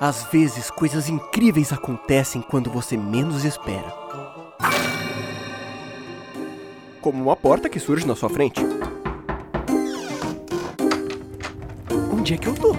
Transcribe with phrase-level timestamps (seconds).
[0.00, 3.92] Às vezes, coisas incríveis acontecem quando você menos espera.
[7.00, 8.60] Como uma porta que surge na sua frente.
[12.12, 12.76] Onde é que eu tô?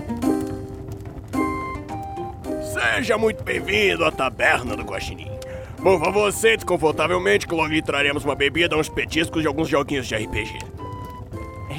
[2.63, 5.29] Seja muito bem-vindo à taberna do Guaxinim.
[5.75, 10.07] Por favor, sente confortavelmente que logo lhe traremos uma bebida, uns petiscos e alguns joguinhos
[10.07, 10.57] de RPG.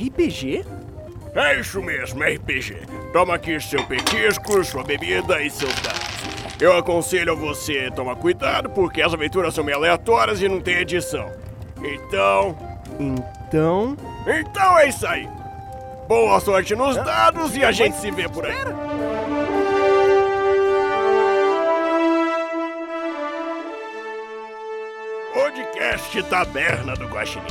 [0.06, 0.79] RPG?
[1.34, 2.76] É isso mesmo, RPG.
[3.12, 6.00] Toma aqui seu petisco, sua bebida e seus dados.
[6.60, 10.78] Eu aconselho a você tomar cuidado, porque as aventuras são meio aleatórias e não tem
[10.78, 11.30] edição.
[11.78, 12.58] Então.
[12.98, 13.96] Então.
[14.26, 15.28] Então é isso aí.
[16.08, 18.56] Boa sorte nos dados e a gente se vê por aí.
[25.32, 27.46] Podcast Taberna do Guaxinim.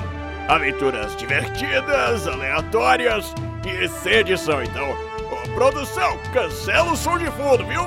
[0.50, 3.34] Aventuras divertidas, aleatórias
[3.68, 4.62] e sem edição.
[4.64, 7.82] Então, ô, produção, cancela o som de fundo, viu?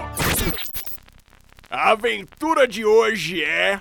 [1.70, 3.80] A aventura de hoje é.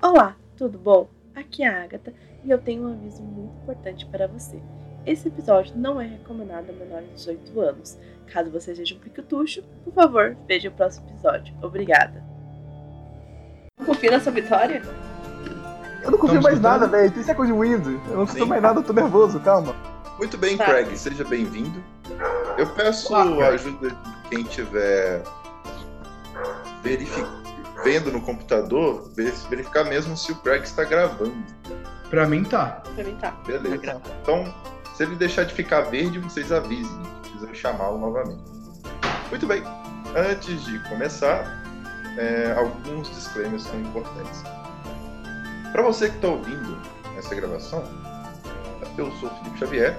[0.00, 1.08] Olá, tudo bom?
[1.34, 4.58] Aqui é a Agatha e eu tenho um aviso muito importante para você.
[5.04, 7.98] Esse episódio não é recomendado a menores de 18 anos.
[8.26, 11.54] Caso você seja um piquetucho, por favor, veja o próximo episódio.
[11.62, 12.22] Obrigada.
[13.84, 14.82] Confia na sua vitória?
[16.02, 16.80] Eu não confio Estamos mais escutando?
[16.80, 17.20] nada, velho.
[17.20, 18.00] Isso é coisa de Windows.
[18.08, 18.48] Eu não confio Sim.
[18.48, 19.74] mais nada, eu tô nervoso, calma.
[20.18, 20.64] Muito bem, Tá.
[20.64, 21.82] Craig, seja bem-vindo.
[22.56, 23.96] Eu peço Olá, a ajuda de
[24.30, 25.22] quem estiver
[26.82, 27.24] verifi-
[27.84, 31.34] vendo no computador, ver- verificar mesmo se o Craig está gravando.
[32.10, 32.82] Pra mim tá.
[32.94, 33.32] Pra mim tá.
[33.46, 34.00] Beleza.
[34.22, 34.52] Então,
[34.94, 36.98] se ele deixar de ficar verde, vocês avisem.
[37.22, 38.42] Precisa chamá-lo novamente.
[39.30, 39.62] Muito bem.
[40.16, 41.62] Antes de começar,
[42.16, 44.42] é, alguns disclaimers são importantes.
[45.72, 46.78] Para você que está ouvindo
[47.16, 47.84] essa gravação,
[48.96, 49.96] eu sou Felipe Xavier.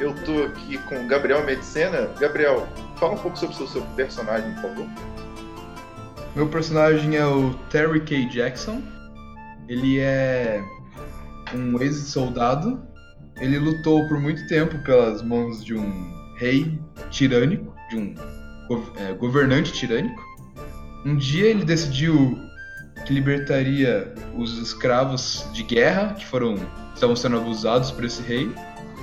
[0.00, 2.10] Eu tô aqui com o Gabriel Medicena.
[2.18, 4.86] Gabriel, fala um pouco sobre o seu, seu personagem, por favor.
[6.34, 8.26] Meu personagem é o Terry K.
[8.26, 8.82] Jackson.
[9.68, 10.62] Ele é
[11.54, 12.80] um ex-soldado.
[13.40, 16.80] Ele lutou por muito tempo pelas mãos de um rei
[17.10, 18.14] tirânico, de um
[18.96, 20.20] é, governante tirânico.
[21.04, 22.38] Um dia ele decidiu
[23.10, 26.54] que libertaria os escravos de guerra que foram
[26.94, 28.48] estavam sendo abusados por esse rei.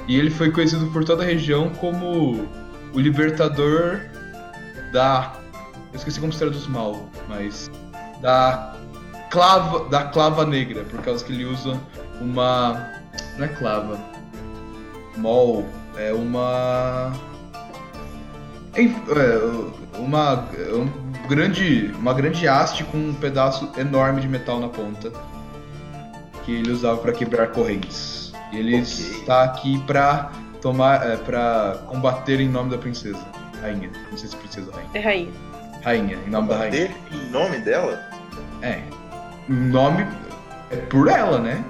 [0.07, 2.47] E ele foi conhecido por toda a região como
[2.94, 4.00] o libertador
[4.94, 5.35] da
[5.91, 7.69] eu esqueci como se traduz mal, mas
[8.22, 8.78] da
[9.29, 11.78] clava da clava negra, por causa que ele usa
[12.22, 12.89] uma
[13.38, 14.00] não é clava,
[15.18, 15.66] mol,
[15.97, 17.12] é uma
[18.78, 25.11] é, uma um grande uma grande haste com um pedaço enorme de metal na ponta
[26.43, 28.31] que ele usava para quebrar correntes.
[28.51, 28.83] E ele Ok.
[28.83, 33.19] está aqui para tomar é, para combater em nome da princesa,
[33.61, 34.89] rainha, não sei se princesa rainha.
[34.93, 35.31] É rainha.
[35.83, 36.95] Rainha, em nome da rainha.
[37.11, 37.99] Em nome dela?
[38.61, 38.81] É.
[39.49, 40.07] O nome
[40.71, 41.63] é por ela, né?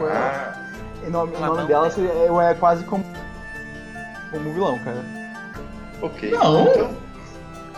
[0.00, 0.52] Ah,
[1.06, 1.90] O nome, Lamão, nome dela né?
[1.90, 3.04] seria- é, é quase como.
[4.30, 5.04] Como um vilão, cara.
[6.02, 6.30] ok.
[6.30, 6.68] Não.
[6.68, 6.90] Então,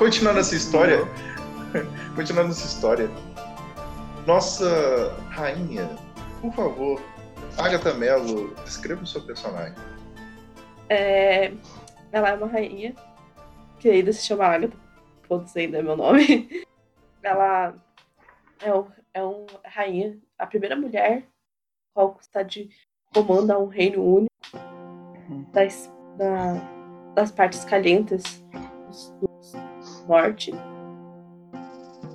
[0.03, 0.99] continuando essa história.
[2.17, 3.09] continuando essa história.
[4.27, 5.89] Nossa rainha,
[6.41, 7.01] por favor,
[7.57, 9.77] Agatha Mello, descreva o seu personagem.
[10.89, 11.53] É...
[12.11, 12.97] Ela é uma rainha,
[13.79, 14.77] que ainda se chama Agatha.
[15.29, 16.67] Foda-se, ainda é meu nome.
[17.23, 17.73] Ela
[18.61, 21.23] é, um, é um rainha, a primeira mulher
[21.95, 22.71] qual está de
[23.15, 24.33] comanda um reino único
[25.53, 28.43] das, da- das partes calientes
[29.21, 29.32] do
[30.03, 30.53] do norte.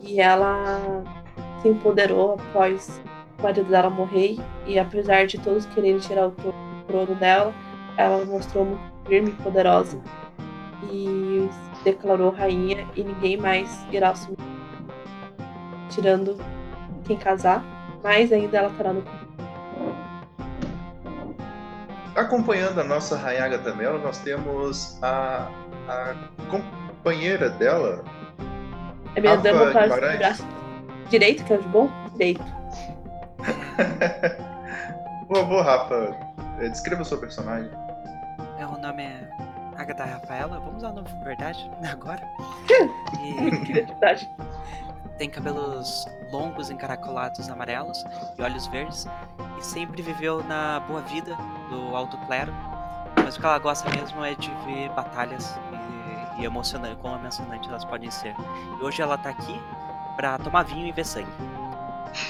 [0.02, 1.04] E ela
[1.62, 3.02] se empoderou após
[3.40, 4.38] o marido dela morrer.
[4.66, 6.54] E apesar de todos quererem tirar o tro-
[6.88, 7.54] trono dela,
[7.98, 10.00] ela mostrou muito firme e poderosa
[10.92, 14.38] e se declarou rainha e ninguém mais irá assumir,
[15.90, 16.38] tirando
[17.06, 17.64] quem casar,
[18.04, 19.04] mas ainda ela estará no
[22.16, 25.50] Acompanhando a nossa Agatha Mello, nós temos a,
[25.88, 26.16] a
[27.08, 28.04] companheira dela,
[29.16, 30.16] é minha Rafa dama para Guimarães.
[30.16, 30.48] o braço
[31.10, 31.90] direito, que é o de bom?
[32.14, 32.44] Direito.
[35.28, 36.16] Por favor, Rafa,
[36.60, 37.70] eh, descreva o seu personagem.
[38.60, 39.30] É, o nome é
[39.78, 40.60] Agatha Rafaela.
[40.60, 42.22] Vamos usar o nome de verdade agora.
[42.68, 42.74] Que
[43.24, 44.30] E identidade.
[45.18, 48.04] tem cabelos longos, encaracolados, amarelos
[48.38, 49.08] e olhos verdes.
[49.58, 51.36] E sempre viveu na boa vida
[51.70, 52.54] do alto clero.
[53.24, 55.58] Mas o que ela gosta mesmo é de ver batalhas
[56.40, 58.36] e, emocionante, quão emocionantes elas podem ser.
[58.80, 59.60] E hoje ela tá aqui
[60.16, 61.28] pra tomar vinho e ver sangue.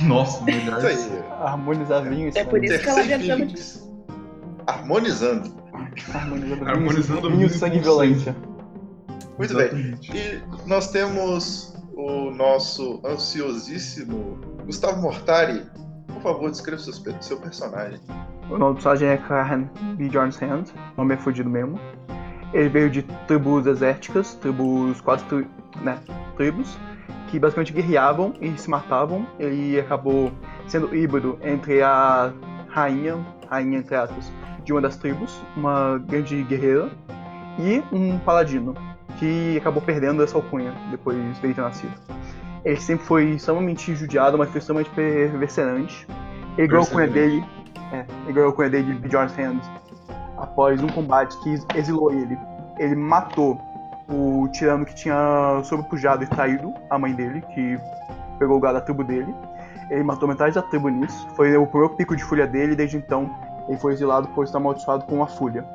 [0.01, 0.77] Nossa, melhor.
[0.91, 1.23] Isso aí.
[1.41, 2.65] Harmonizar vinho e É por sangue.
[2.67, 3.87] isso que ela já chama Phoenix.
[4.67, 5.55] Harmonizando.
[6.13, 8.35] Harmonizando, Harmonizando vinho, vinho sangue e violência.
[9.37, 9.65] Muito bem.
[9.67, 10.17] Exatamente.
[10.17, 15.65] E nós temos o nosso ansiosíssimo Gustavo Mortari.
[16.07, 17.99] Por favor, descreva seu, seu personagem.
[18.49, 20.09] O nome do personagem é Kahan B.
[20.09, 20.65] Jones Hand,
[20.95, 21.79] o nome é fudido mesmo.
[22.57, 25.47] Ele veio de tribos desérticas, tribos, quase tri-
[25.79, 25.99] né,
[26.35, 26.75] tribos,
[27.27, 29.27] que basicamente guerreavam e se matavam.
[29.37, 30.31] Ele acabou
[30.67, 32.33] sendo híbrido entre a
[32.67, 34.31] rainha, rainha entre aspas,
[34.65, 36.89] de uma das tribos, uma grande guerreira,
[37.59, 38.73] e um paladino,
[39.19, 41.93] que acabou perdendo essa alcunha depois dele ter nascido.
[42.65, 46.07] Ele sempre foi extremamente judiado, mas foi extremamente perseverante.
[46.57, 47.45] Ele ganhou a alcunha dele
[47.91, 49.61] é, ele ganhou a dele de Bjorn's Hand
[50.37, 52.37] após um combate que exilou ele.
[52.77, 53.59] Ele matou
[54.07, 57.79] o tirano que tinha sobrepujado e traído a mãe dele, que
[58.39, 59.33] pegou o gado da tribo dele.
[59.89, 61.27] Ele matou metade da tribo nisso.
[61.35, 63.29] Foi o primeiro pico de fúria dele e desde então
[63.67, 65.65] ele foi exilado por estar amaldiçoado com uma fúria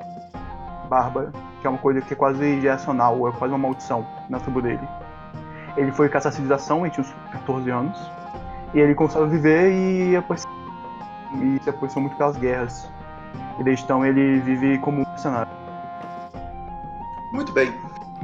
[0.88, 1.30] bárbara,
[1.60, 4.86] que é uma coisa que é quase geracional, é quase uma maldição na tribo dele.
[5.76, 7.98] Ele foi caçar a civilização, ele tinha uns 14 anos,
[8.74, 10.14] e ele começou a viver e
[11.34, 12.90] e se apoiou muito pelas guerras.
[13.58, 15.52] E desde então ele vive como um personagem.
[17.32, 17.72] Muito bem.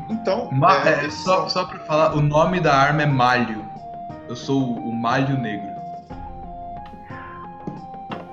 [0.09, 3.65] Então, Ma- é, é, só, são- só pra falar, o nome da arma é Malho.
[4.29, 5.69] Eu sou o Malho Negro.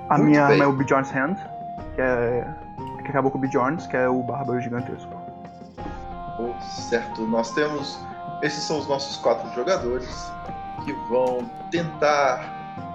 [0.08, 0.52] A Muito minha bem.
[0.60, 1.36] arma é o Bjorn's Hand,
[1.94, 2.46] que é.
[3.02, 5.10] que acabou com o Bjorns, que é o bárbaro gigantesco.
[6.38, 7.98] Oh, certo, nós temos.
[8.42, 10.30] Esses são os nossos quatro jogadores
[10.84, 12.44] que vão tentar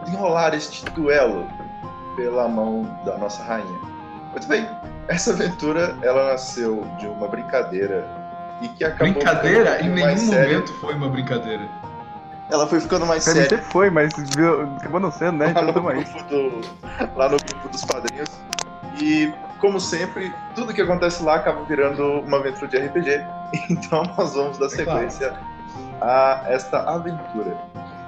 [0.07, 1.47] enrolar este duelo
[2.15, 3.90] pela mão da nossa rainha.
[4.31, 4.67] Muito bem,
[5.07, 8.07] essa aventura ela nasceu de uma brincadeira
[8.61, 9.13] e que acabou.
[9.13, 9.81] Brincadeira?
[9.81, 10.53] Em nenhum séria.
[10.53, 11.67] momento foi uma brincadeira.
[12.49, 13.43] Ela foi ficando mais séria.
[13.43, 15.51] sempre foi, mas viu, acabou não sendo, né?
[15.55, 16.03] lá Então no, aí.
[16.03, 16.61] grupo do,
[17.17, 18.29] lá no grupo dos padrinhos.
[19.01, 23.21] E, como sempre, tudo que acontece lá acaba virando uma aventura de RPG.
[23.69, 24.99] Então nós vamos dar É claro.
[25.11, 25.33] sequência
[26.01, 27.57] a esta aventura.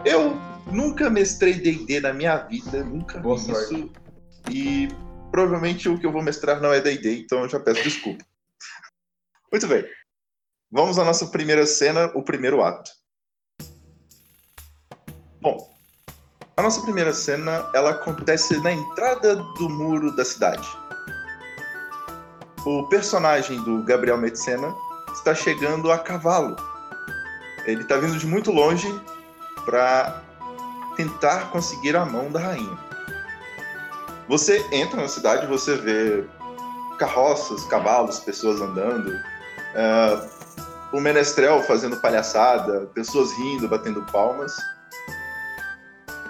[0.05, 0.37] Eu
[0.71, 3.73] nunca mestrei D&D na minha vida, nunca Boa vi sorte.
[3.75, 3.89] isso.
[4.49, 4.89] E
[5.33, 8.23] provavelmente o que eu vou mestrar não é D&D, então eu já peço desculpa.
[9.51, 9.83] Muito bem.
[10.71, 12.91] Vamos à nossa primeira cena, o primeiro ato.
[15.41, 15.75] Bom,
[16.55, 20.67] a nossa primeira cena, ela acontece na entrada do muro da cidade.
[22.63, 24.71] O personagem do Gabriel Metzena
[25.15, 26.55] está chegando a cavalo.
[27.65, 28.87] Ele está vindo de muito longe
[29.65, 30.21] para
[30.95, 32.92] tentar conseguir a mão da rainha.
[34.27, 36.23] Você entra na cidade, você vê
[36.97, 39.11] carroças, cavalos, pessoas andando,
[39.75, 40.27] ah,
[40.91, 44.53] o menestrel fazendo palhaçada, pessoas rindo, batendo palmas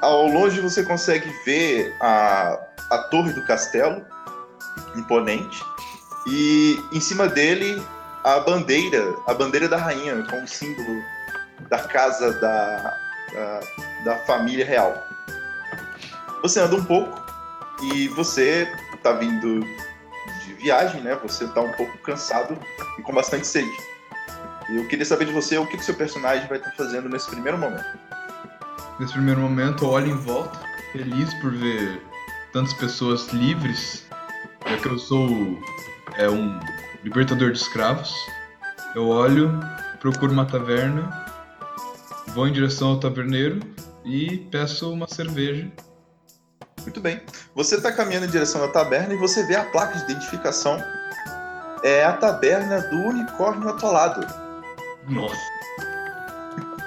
[0.04, 2.60] ao longe você consegue ver a,
[2.92, 4.06] a torre do castelo,
[4.96, 5.64] imponente,
[6.28, 7.82] e em cima dele
[8.24, 11.02] a bandeira, a bandeira da rainha, com o símbolo
[11.70, 12.98] da casa da,
[13.34, 13.60] da,
[14.04, 14.94] da família real.
[16.42, 17.23] Você anda um pouco
[17.92, 18.68] e você
[19.02, 19.62] tá vindo
[20.46, 21.16] de viagem, né?
[21.24, 22.58] Você tá um pouco cansado
[22.98, 23.72] e com bastante sede.
[24.70, 27.30] E eu queria saber de você o que, que seu personagem vai estar fazendo nesse
[27.30, 27.98] primeiro momento.
[29.00, 30.60] Nesse primeiro momento, eu olho em volta,
[30.92, 32.02] feliz por ver
[32.54, 34.08] tantas pessoas livres,
[34.66, 35.28] já que eu sou
[36.16, 36.60] é, um
[37.04, 38.14] libertador de escravos.
[38.96, 39.52] Eu olho,
[40.00, 41.26] procuro uma taverna,
[42.28, 43.60] vou em direção ao taverneiro
[44.06, 45.70] e peço uma cerveja.
[46.84, 47.22] Muito bem.
[47.56, 50.82] Você está caminhando em direção à taberna e você vê a placa de identificação.
[51.84, 54.26] É a taberna do unicórnio atolado.
[55.08, 55.36] Nossa.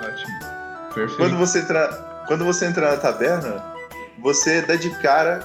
[0.01, 0.39] Ótimo.
[0.95, 1.17] Perfeito.
[1.17, 1.89] Quando você entra,
[2.27, 3.63] quando você entra na taberna,
[4.19, 5.41] você dá de cara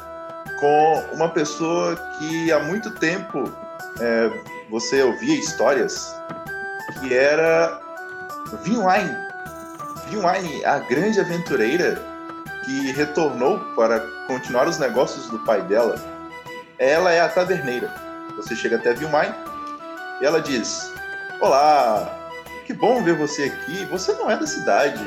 [0.59, 3.51] com uma pessoa que há muito tempo
[3.99, 4.31] é,
[4.69, 6.15] você ouvia histórias
[6.99, 7.81] que era
[8.63, 9.15] Vinwine.
[10.07, 12.10] Vinwine, a grande aventureira
[12.65, 15.95] que retornou para continuar os negócios do pai dela.
[16.79, 17.93] Ela é a taverneira.
[18.37, 19.33] Você chega até Vinwine
[20.21, 20.91] e ela diz:
[21.39, 22.31] Olá,
[22.65, 23.85] que bom ver você aqui.
[23.85, 25.03] Você não é da cidade.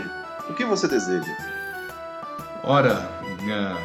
[0.48, 1.32] O que você deseja?
[2.62, 3.08] Ora,
[3.42, 3.76] minha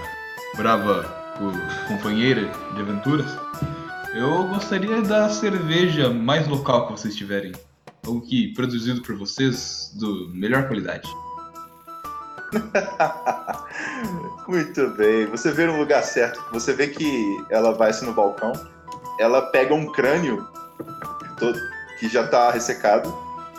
[0.56, 1.04] brava
[1.38, 3.26] co- companheira de aventuras,
[4.14, 7.52] eu gostaria da cerveja mais local que vocês tiverem.
[8.06, 11.08] Algo que produzido por vocês do melhor qualidade.
[14.48, 15.26] Muito bem.
[15.28, 16.44] Você vê no lugar certo.
[16.52, 18.54] Você vê que ela vai assim no balcão.
[19.20, 20.48] Ela pega um crânio
[21.38, 21.60] todo,
[22.00, 23.14] que já tá ressecado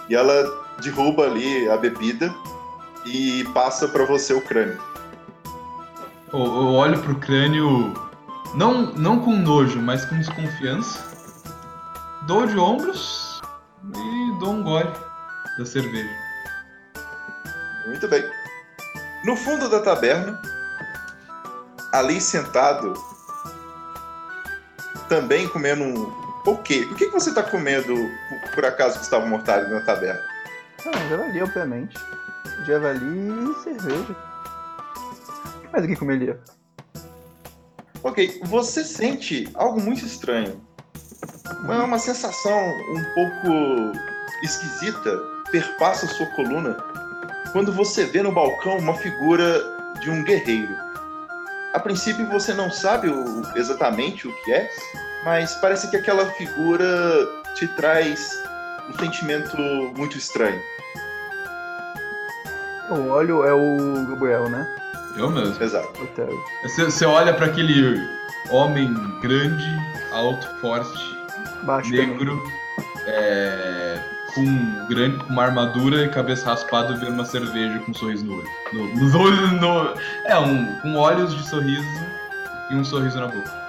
[0.08, 0.44] e ela
[0.82, 2.34] derruba ali a bebida
[3.04, 4.80] e passa para você o crânio.
[6.32, 7.92] Eu, eu olho pro crânio,
[8.54, 10.98] não, não com nojo, mas com desconfiança.
[12.26, 13.40] dou de ombros
[13.84, 14.90] e dou um gole
[15.58, 16.10] da cerveja.
[17.86, 18.39] Muito bem.
[19.24, 20.40] No fundo da taberna,
[21.92, 22.94] ali sentado,
[25.08, 26.20] também comendo um.
[26.46, 26.88] O quê?
[26.90, 27.94] O que que você está comendo,
[28.54, 30.20] por- acaso, que estava mortalho na taberna?
[30.86, 31.98] Ah, javali, obviamente.
[32.66, 34.16] Javali e cerveja.
[35.72, 36.40] O que comeria?
[38.02, 40.60] Ok, você sente algo muito estranho.
[41.62, 43.98] Uma, uma sensação um pouco
[44.42, 45.18] esquisita
[45.50, 46.82] perpassa sua coluna
[47.52, 49.60] quando você vê no balcão uma figura
[50.00, 50.74] de um guerreiro.
[51.72, 54.68] A princípio você não sabe o- exatamente o que é,
[55.24, 56.86] mas parece que aquela figura
[57.54, 58.42] te traz
[58.88, 59.56] um sentimento
[59.96, 60.60] muito estranho.
[62.90, 64.66] O óleo é o Gabriel, né?
[65.16, 65.62] Eu mesmo.
[65.62, 65.92] Exato.
[66.62, 68.00] Você, você olha pra aquele
[68.50, 69.64] homem grande,
[70.12, 71.16] alto, forte,
[71.62, 72.42] Baixo negro,
[73.06, 73.98] é,
[74.34, 78.24] com, um grande, com uma armadura e cabeça raspada, bebendo uma cerveja com um sorriso
[78.24, 78.48] no olho.
[78.72, 79.94] No, nos olhos, no,
[80.26, 81.88] é, um, com olhos de sorriso
[82.70, 83.60] e um sorriso na boca.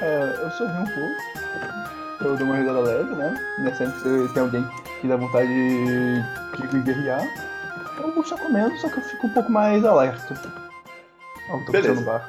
[0.00, 2.24] É, eu sorri um pouco.
[2.24, 3.56] Eu dou uma risada leve, né?
[3.60, 3.74] né?
[3.74, 4.66] Sempre que tem alguém
[5.00, 7.26] que dá vontade de, de guerrear.
[7.98, 10.34] Eu vou estar comendo, só que eu fico um pouco mais alerta.
[11.48, 11.94] Ao que tá Beleza.
[12.00, 12.28] no bar.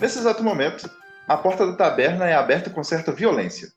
[0.00, 0.88] Nesse exato momento,
[1.28, 3.68] a porta da taberna é aberta com certa violência.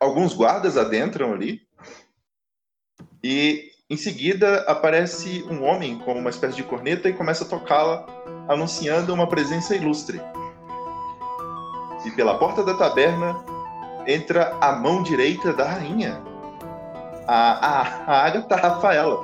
[0.00, 1.62] Alguns guardas adentram ali
[3.22, 8.06] e em seguida aparece um homem com uma espécie de corneta e começa a tocá-la,
[8.48, 10.20] anunciando uma presença ilustre.
[12.04, 13.34] E pela porta da taberna
[14.06, 16.22] entra a mão direita da rainha,
[17.26, 19.20] a, a, a Agatha Rafaela.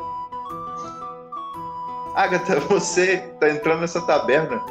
[2.15, 4.63] Agatha, você está entrando nessa taberna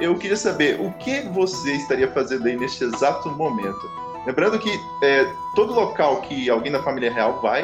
[0.00, 3.90] eu queria saber o que você estaria fazendo aí neste exato momento.
[4.28, 7.62] Lembrando que é, todo local que alguém da família real vai,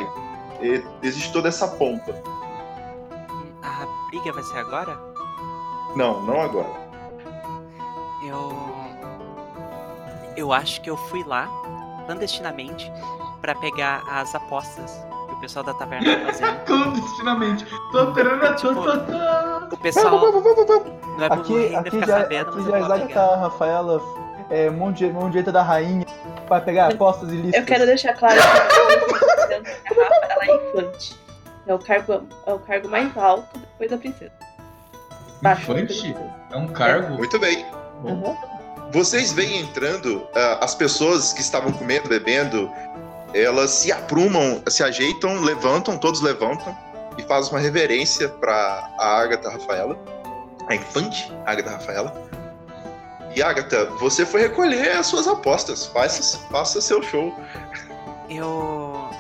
[0.63, 2.11] é, existe toda essa pompa.
[3.63, 4.99] A briga vai ser agora?
[5.95, 6.71] Não, não agora.
[8.27, 8.57] Eu.
[10.39, 11.47] Eu acho que eu fui lá,
[12.07, 12.91] clandestinamente,
[13.43, 14.91] pra pegar as apostas
[15.29, 16.61] que o pessoal da taverna tá fazendo.
[16.65, 17.67] Clandestinamente.
[17.67, 17.99] Tipo,
[19.71, 20.19] O pessoal.
[20.19, 23.29] Não é Aqui, Render aqui ficar já, sabendo, aqui mas já pegar.
[23.29, 24.24] tá, Rafaela,
[24.55, 26.07] é, mão, di- mão direita da rainha,
[26.49, 27.61] vai pegar apostas ilícitas.
[27.61, 29.55] Eu quero deixar claro que
[30.01, 31.17] a Rafa ela é infante.
[31.67, 34.33] É o cargo, é o cargo mais alto depois da princesa.
[35.43, 35.87] Baixo Infante?
[36.01, 36.31] princesa.
[36.53, 37.15] É um cargo?
[37.15, 37.65] Muito bem.
[38.07, 38.37] Aham.
[38.93, 42.71] Vocês veem entrando ah, as pessoas que estavam comendo, bebendo,
[43.33, 46.77] elas se aprumam, se ajeitam, levantam, todos levantam
[47.19, 49.99] e fazem uma reverência para a Agatha Rafaela,
[50.69, 52.13] a infante Agatha Rafaela.
[53.35, 55.87] E Agatha, você foi recolher as suas apostas.
[55.87, 57.35] Faça, faça seu show.
[58.29, 59.11] Eu.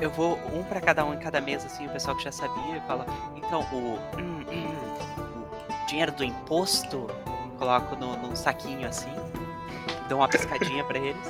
[0.00, 2.80] Eu vou um pra cada um em cada mesa, assim, o pessoal que já sabia
[2.86, 3.06] fala.
[3.34, 3.98] Então, o.
[4.18, 7.08] hum, hum, o dinheiro do imposto,
[7.58, 9.12] coloco no, num saquinho assim,
[10.08, 11.26] dou uma piscadinha pra eles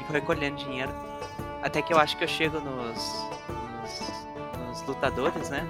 [0.00, 0.92] e vou recolhendo dinheiro.
[1.62, 3.26] Até que eu acho que eu chego nos.
[3.80, 5.64] nos, nos lutadores, né?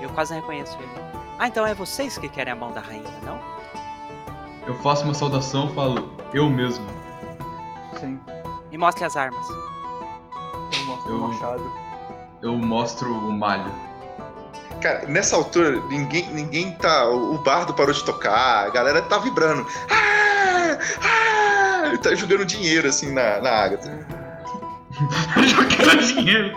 [0.00, 0.92] Eu quase não reconheço ele.
[1.38, 3.40] Ah, então é vocês que querem a mão da rainha, não?
[4.66, 6.86] Eu faço uma saudação e falo, eu mesmo.
[7.98, 8.18] Sim,
[8.70, 9.46] Me mostre as armas.
[9.48, 11.72] eu mostro Eu- o machado.
[12.42, 13.70] Eu mostro o malho.
[14.80, 17.08] Cara, nessa altura, ninguém, ninguém tá.
[17.08, 19.64] O bardo parou de tocar, a galera tá vibrando.
[19.90, 20.78] Ah!
[21.02, 21.86] Ah!
[21.86, 24.06] Ele tá jogando dinheiro assim na, na Agatha.
[25.46, 26.56] Jogando dinheiro.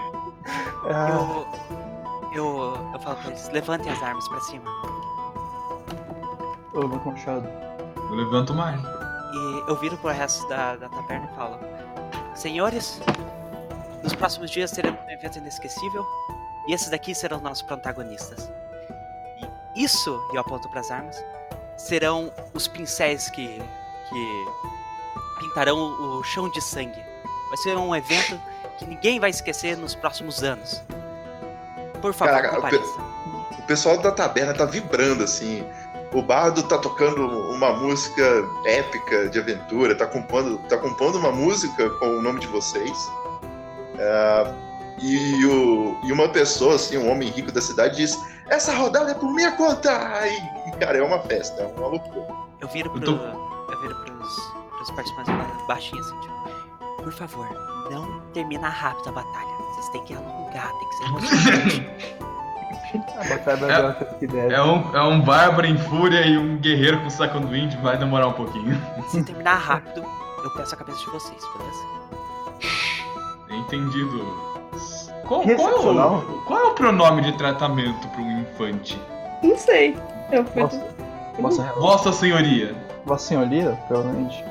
[0.90, 1.48] Ah, Eu.
[2.34, 2.90] Eu.
[2.94, 4.66] Eu falo pra eles, levantem as armas pra cima.
[6.74, 7.48] eu levanto o machado.
[8.10, 8.82] Eu levanto o malho.
[9.34, 11.60] E eu viro pro resto da, da taverna e falo:
[12.34, 13.00] Senhores,
[14.04, 16.06] nos próximos dias teremos um evento inesquecível
[16.68, 18.52] e esses daqui serão nossos protagonistas.
[19.76, 21.24] E isso, e eu aponto pras armas,
[21.78, 23.62] serão os pincéis que,
[24.10, 24.46] que
[25.40, 25.78] pintarão
[26.18, 27.04] o chão de sangue.
[27.50, 28.40] Vai ser um evento
[28.78, 30.84] que ninguém vai esquecer nos próximos anos.
[32.02, 33.00] Por favor, Caraca, compareça.
[33.58, 35.66] O pessoal da taberna tá vibrando assim.
[36.16, 38.24] O bardo tá tocando uma música
[38.66, 43.12] épica de aventura, tá compondo, tá compondo uma música com o nome de vocês.
[44.00, 44.54] Ah,
[45.02, 48.18] e, o- e uma pessoa, assim, um homem rico da cidade, diz:
[48.50, 49.92] Essa rodada é por minha conta!
[50.28, 52.28] E, cara, é uma festa, é uma loucura.
[52.62, 53.02] Eu viro pro.
[53.02, 53.26] Eu tô-
[53.74, 56.36] Eu viro pros, pros participantes ba- baixinho assim, tipo.
[57.04, 57.48] Por favor,
[57.92, 59.56] não termina rápido a batalha.
[59.74, 62.16] Vocês têm que alongar, tem que ser emocionante.
[64.50, 64.54] É-.
[64.54, 67.98] É um, é um bárbaro em fúria e um guerreiro com saco do índio, vai
[67.98, 68.80] demorar um pouquinho.
[69.10, 70.04] Se terminar rápido,
[70.44, 71.86] eu peço a cabeça de vocês, beleza?
[73.52, 74.20] Entendido.
[75.28, 79.00] Qual, qual é, o, qual é o pronome de tratamento para um infante?
[79.44, 79.96] Não sei.
[80.32, 80.62] Eu fui.
[80.62, 80.86] Vossa,
[81.40, 82.76] vossa, Vossa Senhoria.
[83.06, 84.44] vossa senhoria, provavelmente.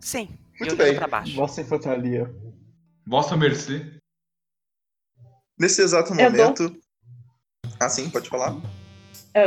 [0.00, 0.28] Sim.
[0.60, 0.96] Muito e olhando bem.
[0.96, 1.36] pra baixo.
[1.36, 2.30] Vossa infantaria.
[3.06, 3.95] Vossa Mercê.
[5.58, 6.76] Nesse exato É momento.
[7.80, 8.54] Ah, sim, pode falar.
[9.34, 9.46] É,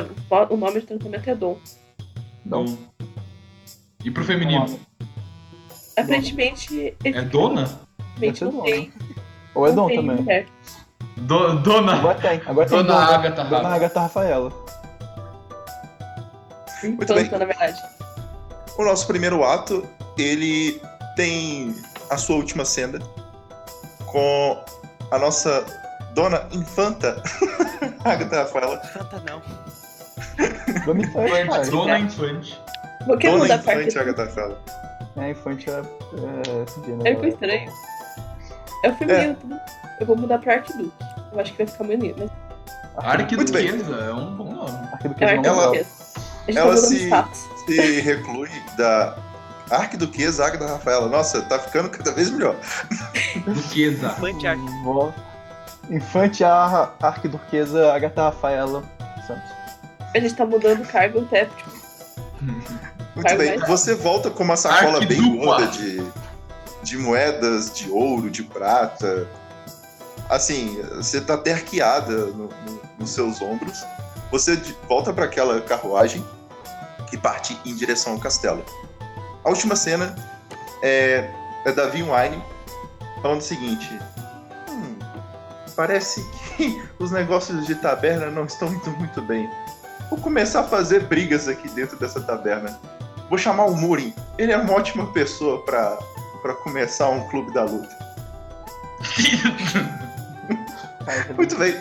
[0.50, 1.58] o nome de tratamento é Dom.
[2.46, 2.78] Dom.
[4.04, 4.80] E pro feminino?
[5.98, 7.68] Aparentemente, É dona?
[8.20, 8.88] Ser não tem.
[8.88, 8.94] né?
[9.54, 10.16] Ou é Dom tem também.
[10.18, 10.48] mulher.
[11.18, 11.96] Do- dona.
[11.96, 12.42] Agora tem.
[12.46, 13.14] Agora tem Dona Dom.
[13.14, 13.70] Agatha Dona.
[13.70, 14.66] Agatha Rafaela.
[16.84, 17.30] Muito bem.
[17.30, 17.82] Na verdade.
[18.78, 19.86] O nosso primeiro ato,
[20.18, 20.82] ele
[21.16, 21.76] tem
[22.10, 23.00] a sua última cena
[24.06, 24.64] com
[25.12, 25.66] a nossa
[26.14, 27.22] dona infanta,
[28.04, 28.78] Agatha Rafaela.
[28.78, 29.42] Canta não.
[30.86, 31.70] Dona Infante, Infante.
[31.70, 32.62] Dona Infante.
[33.08, 33.80] Vou querer Dona mudar a parte.
[33.82, 34.62] infante Agatha Rafaela.
[35.18, 35.74] É, Infante é.
[35.74, 37.10] é.
[37.10, 37.72] É ficou estranho.
[38.86, 39.36] É o feminino.
[39.36, 39.60] tudo.
[40.00, 40.92] Eu vou mudar pra Arquiduque.
[41.34, 42.16] Eu acho que vai ficar bonito.
[42.20, 42.30] Mas
[43.52, 43.70] bem.
[43.70, 44.88] Arquiduquesa é um bom nome.
[44.94, 45.86] Arquiduque é Ela- Arquiduque.
[46.48, 47.36] A gente ela tá mudando
[47.68, 47.76] se-.
[47.76, 49.16] Se reclui da
[49.70, 51.08] arquiduquesa Agatha Rafaela.
[51.10, 52.56] Nossa, tá ficando cada vez melhor.
[53.46, 54.08] Duquesa.
[54.08, 54.46] Infante.
[54.84, 55.12] Vó.
[55.90, 58.84] Infante a arquiduquesa Agatha Rafaela
[59.26, 59.50] Santos.
[60.16, 61.70] A gente tá mudando o cargo até, tipo,
[63.16, 63.60] Muito bem.
[63.60, 66.04] Você volta com uma sacola bem gorda de,
[66.84, 69.28] de moedas, de ouro, de prata.
[70.30, 73.84] Assim, você tá até arqueada no- no- nos seus ombros.
[74.32, 74.56] Você
[74.88, 76.24] volta para aquela carruagem
[77.10, 78.64] que parte em direção ao castelo.
[79.44, 80.16] A última cena
[80.84, 81.30] é,
[81.66, 82.44] é Davi Wine
[83.22, 84.00] falando o seguinte: "Hum,
[85.80, 89.50] parece que os negócios de taberna não estão indo muito bem.
[90.10, 92.78] Vou começar a fazer brigas aqui dentro dessa taberna.
[93.30, 94.14] Vou chamar o Murin.
[94.38, 95.98] Ele é uma ótima pessoa pra,
[96.42, 97.98] pra começar um clube da luta.
[101.38, 101.74] Muito bem.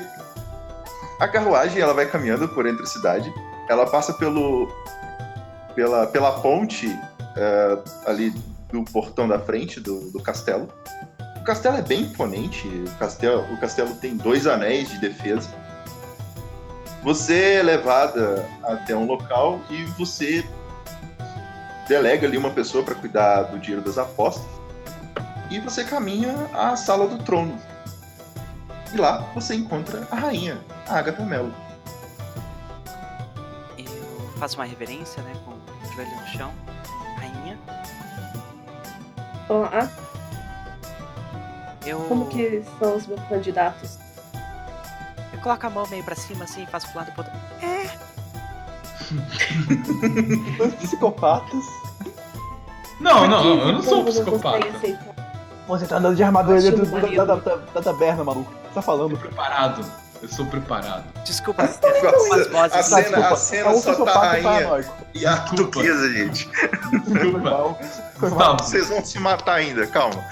[1.18, 3.34] A carruagem ela vai caminhando por entre a cidade.
[3.68, 4.70] Ela passa pelo
[5.74, 6.86] pela, pela ponte
[7.36, 8.30] eh, ali
[8.70, 10.68] do portão da frente do, do castelo.
[11.48, 12.68] O castelo é bem imponente.
[12.68, 15.48] O castelo, o castelo tem dois anéis de defesa.
[17.02, 20.46] Você é levada até um local e você
[21.88, 24.46] delega ali uma pessoa para cuidar do dinheiro das apostas.
[25.50, 27.58] E você caminha à sala do trono.
[28.92, 31.54] E lá você encontra a rainha, a Agatha Mello.
[33.78, 35.32] Eu faço uma reverência, né?
[35.46, 36.52] Com o joelho no chão.
[37.16, 37.58] Rainha.
[39.48, 39.88] Olá,
[41.88, 42.00] Eu.
[42.00, 43.98] como que são os meus candidatos?
[45.32, 47.38] Eu coloco a mão meio pra cima assim, faço pro lado e pro outro.
[50.58, 51.64] Dois psicopatas.
[53.00, 54.66] Não, não, eu não sou um psicopata.
[55.68, 58.50] Você tá andando de armadura dentro da, da, da, da taberna, maluco.
[58.50, 59.16] Você tá falando?
[59.16, 59.84] Preparado.
[60.20, 61.04] Eu sou preparado.
[61.24, 62.76] Desculpa, A umas vozes.
[62.76, 64.94] a cena, Desculpa, a cena só tá a rainha paranoico.
[65.14, 66.48] e a arquiduquesa, gente.
[66.48, 67.38] Foi Desculpa.
[67.38, 67.78] mal.
[68.16, 68.38] Foi mal.
[68.38, 68.64] Gustavo.
[68.64, 70.24] Vocês vão se matar ainda, calma.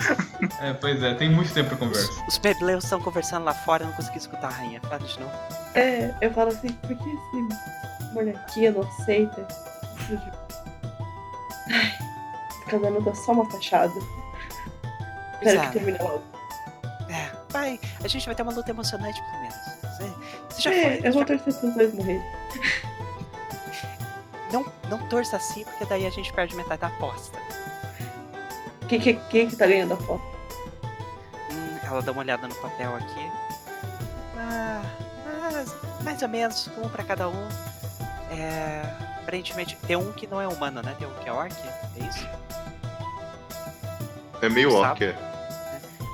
[0.61, 2.11] É, pois é, tem muito tempo pra conversa.
[2.27, 4.81] Os plebeiros estão conversando lá fora, eu não consegui escutar a rainha.
[4.81, 5.33] Fala de novo.
[5.75, 9.47] É, eu falo assim, por que esse monarquia não aceita?
[11.69, 11.93] Ai,
[12.51, 13.93] esse casamento é só uma fachada.
[15.43, 16.23] Espero que termine logo.
[17.09, 17.79] É, vai.
[18.03, 19.57] A gente vai ter uma luta emocionante, pelo menos.
[19.97, 20.13] Você,
[20.51, 21.09] você já É, foi.
[21.09, 22.23] eu vou já- torcer pros dois morrerem.
[24.53, 27.39] não, não torça assim, porque daí a gente perde metade da aposta.
[28.89, 30.23] Quem que, quem que tá ganhando a foto?
[31.51, 33.31] Hum, ela dá uma olhada no papel aqui.
[34.39, 34.83] Ah,
[35.53, 37.49] mas mais ou menos, um pra cada um.
[38.31, 38.83] É.
[39.23, 40.95] Aparentemente, tem um que não é humano, né?
[40.99, 42.29] Tem um que é orc, é isso?
[44.41, 45.17] É meio orc, é.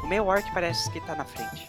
[0.03, 1.69] O meu orc parece que tá na frente.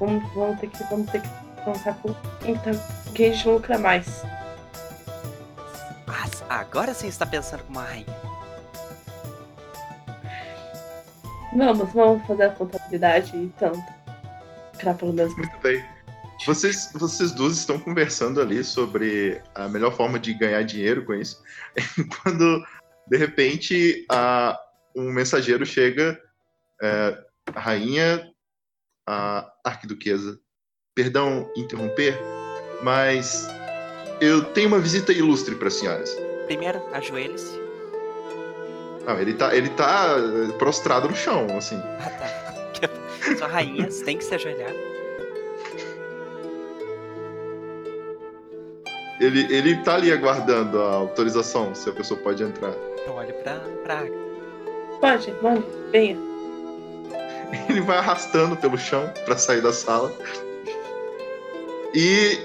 [0.00, 1.28] Vamos, vamos ter que vamos ter que
[1.64, 2.72] pensar com quem, tá,
[3.04, 4.24] com quem a gente lucra mais.
[6.08, 8.06] Ah, agora sim está pensando como uma rainha.
[11.54, 13.82] Vamos, vamos fazer a contabilidade e tanto.
[14.72, 15.36] Lucrar pelo menos.
[15.36, 15.84] Muito bem.
[16.46, 21.42] Vocês, vocês duas estão conversando ali sobre a melhor forma de ganhar dinheiro com isso.
[22.22, 22.64] Quando,
[23.06, 24.58] de repente, a,
[24.96, 26.20] um mensageiro chega,
[26.82, 27.18] é,
[27.54, 28.28] a rainha,
[29.10, 30.38] a arquiduquesa.
[30.94, 32.16] Perdão interromper,
[32.82, 33.48] mas
[34.20, 36.16] eu tenho uma visita ilustre para as senhoras.
[36.46, 37.58] Primeiro, ajoelhe-se.
[39.06, 41.80] Não, ele tá, ele tá eh, prostrado no chão, assim.
[42.00, 43.36] Ah, tá.
[43.38, 44.72] Sua rainha, você tem que se ajoelhar.
[49.20, 52.72] Ele, ele tá ali aguardando a autorização, se a pessoa pode entrar.
[53.06, 54.14] Eu olho pra, pra Agatha.
[55.00, 56.29] Pode, mande, venha.
[57.68, 60.12] Ele vai arrastando pelo chão pra sair da sala.
[61.94, 62.38] E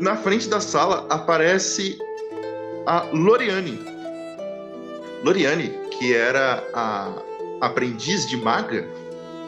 [0.00, 1.98] na frente da sala aparece
[2.86, 3.78] a Loriane.
[5.22, 7.12] Loriane, que era a
[7.60, 8.88] aprendiz de maga,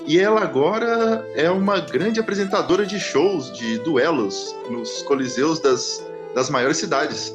[0.07, 6.51] e ela agora é uma grande apresentadora de shows, de duelos nos coliseus das, das
[6.51, 7.35] maiores cidades.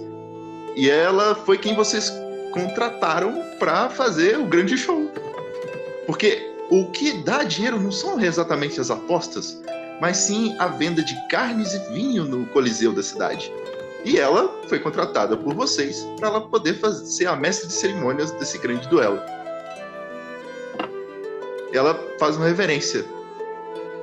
[0.76, 2.12] E ela foi quem vocês
[2.52, 5.10] contrataram para fazer o grande show.
[6.06, 9.62] Porque o que dá dinheiro não são exatamente as apostas,
[10.02, 13.52] mas sim a venda de carnes e vinho no coliseu da cidade.
[14.04, 18.32] E ela foi contratada por vocês para ela poder fazer, ser a mestre de cerimônias
[18.32, 19.20] desse grande duelo.
[21.74, 23.06] Ela faz uma reverência.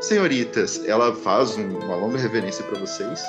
[0.01, 3.23] Senhoritas, ela faz um- uma longa reverência para vocês.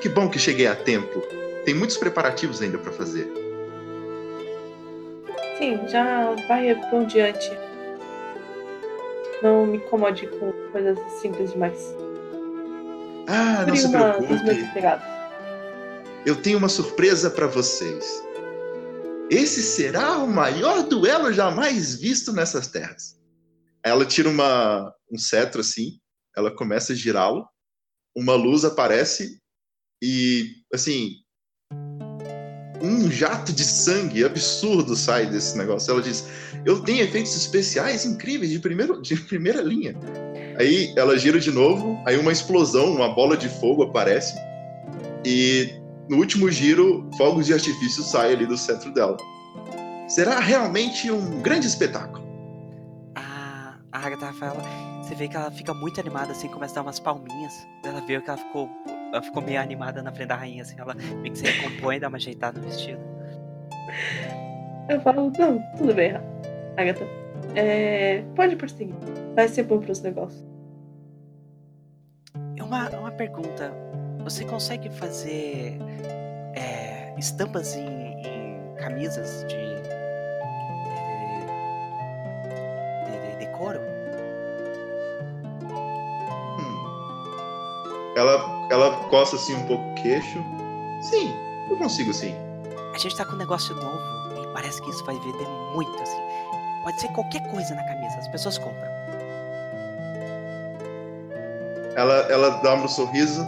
[0.00, 1.22] Que bom que cheguei a tempo.
[1.64, 3.32] Tem muitos preparativos ainda para fazer.
[5.58, 7.50] Sim, já vai por diante.
[9.42, 11.78] Não me incomode com coisas simples demais.
[13.28, 14.34] Ah, não Fui se preocupe.
[16.24, 18.22] Eu tenho uma surpresa para vocês.
[19.30, 23.20] Esse será o maior duelo jamais visto nessas terras.
[23.84, 25.98] Ela tira uma, um cetro assim,
[26.36, 27.46] ela começa a girá-lo,
[28.14, 29.40] uma luz aparece
[30.02, 31.10] e, assim,
[32.86, 35.90] um jato de sangue absurdo sai desse negócio.
[35.90, 36.26] Ela diz:
[36.64, 39.94] Eu tenho efeitos especiais incríveis de, primeiro, de primeira linha.
[40.58, 44.34] Aí ela gira de novo, aí uma explosão, uma bola de fogo aparece
[45.26, 49.16] e no último giro, fogos de artifício saem ali do centro dela.
[50.08, 52.24] Será realmente um grande espetáculo.
[53.16, 54.62] A, a Agatha fala.
[55.02, 57.52] Você vê que ela fica muito animada, assim, começa a dar umas palminhas.
[57.84, 58.70] Ela vê que ela ficou.
[59.16, 62.08] Ela ficou meio animada na frente da rainha, assim, ela meio que se recompõe, dá
[62.08, 63.00] uma ajeitada no vestido.
[64.90, 66.12] Eu falo, não, tudo bem,
[66.76, 67.06] Agatha.
[67.54, 68.94] É, pode prosseguir.
[69.34, 70.44] Vai ser bom pros negócios.
[72.56, 73.72] E Uma, uma pergunta.
[74.22, 75.78] Você consegue fazer
[76.54, 79.56] é, estampas em, em camisas de,
[83.56, 83.80] couro?
[86.58, 88.12] Hum.
[88.14, 90.44] Ela, ela coça assim um pouco o queixo.
[91.02, 91.32] Sim,
[91.70, 92.34] eu consigo sim.
[92.94, 93.98] A gente tá com um negócio novo
[94.42, 96.20] e parece que isso vai vender muito, assim.
[96.82, 98.96] Pode ser qualquer coisa na camisa, as pessoas compram.
[101.94, 103.46] Ela, ela dá um sorriso.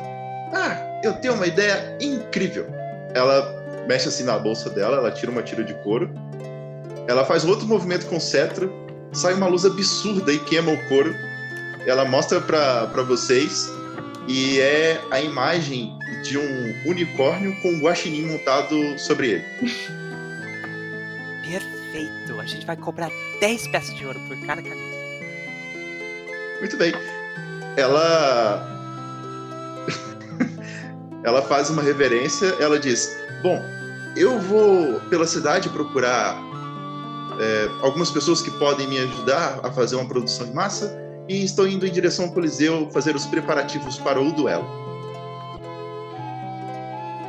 [0.53, 2.67] Ah, eu tenho uma ideia incrível.
[3.15, 6.11] Ela mexe assim na bolsa dela, ela tira uma tira de couro.
[7.07, 8.71] Ela faz outro movimento com o cetro,
[9.13, 11.15] sai uma luz absurda e queima o couro.
[11.87, 13.71] Ela mostra pra vocês
[14.29, 19.45] e é a imagem de um unicórnio com um guaxinim montado sobre ele.
[21.43, 22.39] Perfeito!
[22.39, 23.11] A gente vai cobrar
[23.41, 24.99] 10 peças de ouro por cada camisa.
[26.61, 26.93] Muito bem.
[27.77, 28.69] Ela.
[31.25, 33.65] ela faz uma reverência, ela diz: Bom,
[34.15, 36.37] eu vou pela cidade procurar
[37.41, 41.69] é, algumas pessoas que podem me ajudar a fazer uma produção em massa e estou
[41.69, 44.67] indo em direção ao Coliseu fazer os preparativos para o duelo.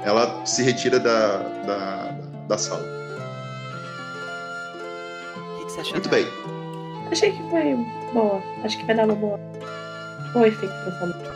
[0.04, 2.12] Ela se retira da, da,
[2.48, 2.82] da sala.
[5.36, 5.94] O que, que você achou?
[5.94, 6.24] Muito dela?
[6.24, 7.10] bem.
[7.12, 7.76] Achei que foi
[8.14, 8.42] boa.
[8.64, 9.40] Acho que vai dar uma boa.
[10.34, 11.30] Bom efeito pra essa noite.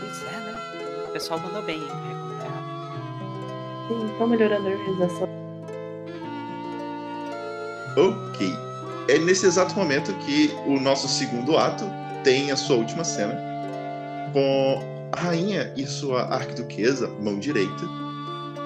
[0.00, 1.04] Pois é, né?
[1.08, 1.88] O pessoal mandou bem, hein?
[2.08, 2.68] Recomendado.
[3.88, 5.28] Sim, estão melhorando a organização.
[7.96, 8.67] Ok.
[9.08, 11.84] É nesse exato momento que o nosso segundo ato
[12.22, 13.34] tem a sua última cena,
[14.34, 17.88] com a rainha e sua arquiduquesa, mão direita,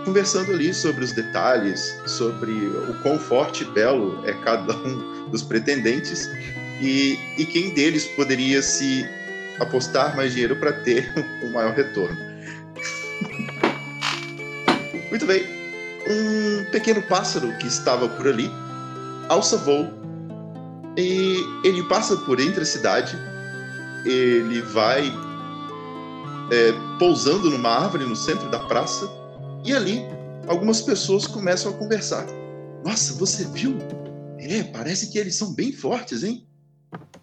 [0.04, 5.42] conversando ali sobre os detalhes, sobre o quão forte e belo é cada um dos
[5.42, 6.28] pretendentes
[6.80, 9.08] e, e quem deles poderia se
[9.60, 11.08] apostar mais dinheiro para ter
[11.44, 12.18] um maior retorno.
[15.08, 15.44] Muito bem.
[16.08, 18.50] Um pequeno pássaro que estava por ali
[19.28, 20.01] alça voo
[20.96, 23.16] e ele passa por entre a cidade.
[24.04, 25.06] Ele vai
[26.50, 29.08] é, pousando numa árvore no centro da praça
[29.64, 30.02] e ali
[30.48, 32.26] algumas pessoas começam a conversar.
[32.84, 33.78] Nossa, você viu?
[34.38, 36.46] É, parece que eles são bem fortes, hein?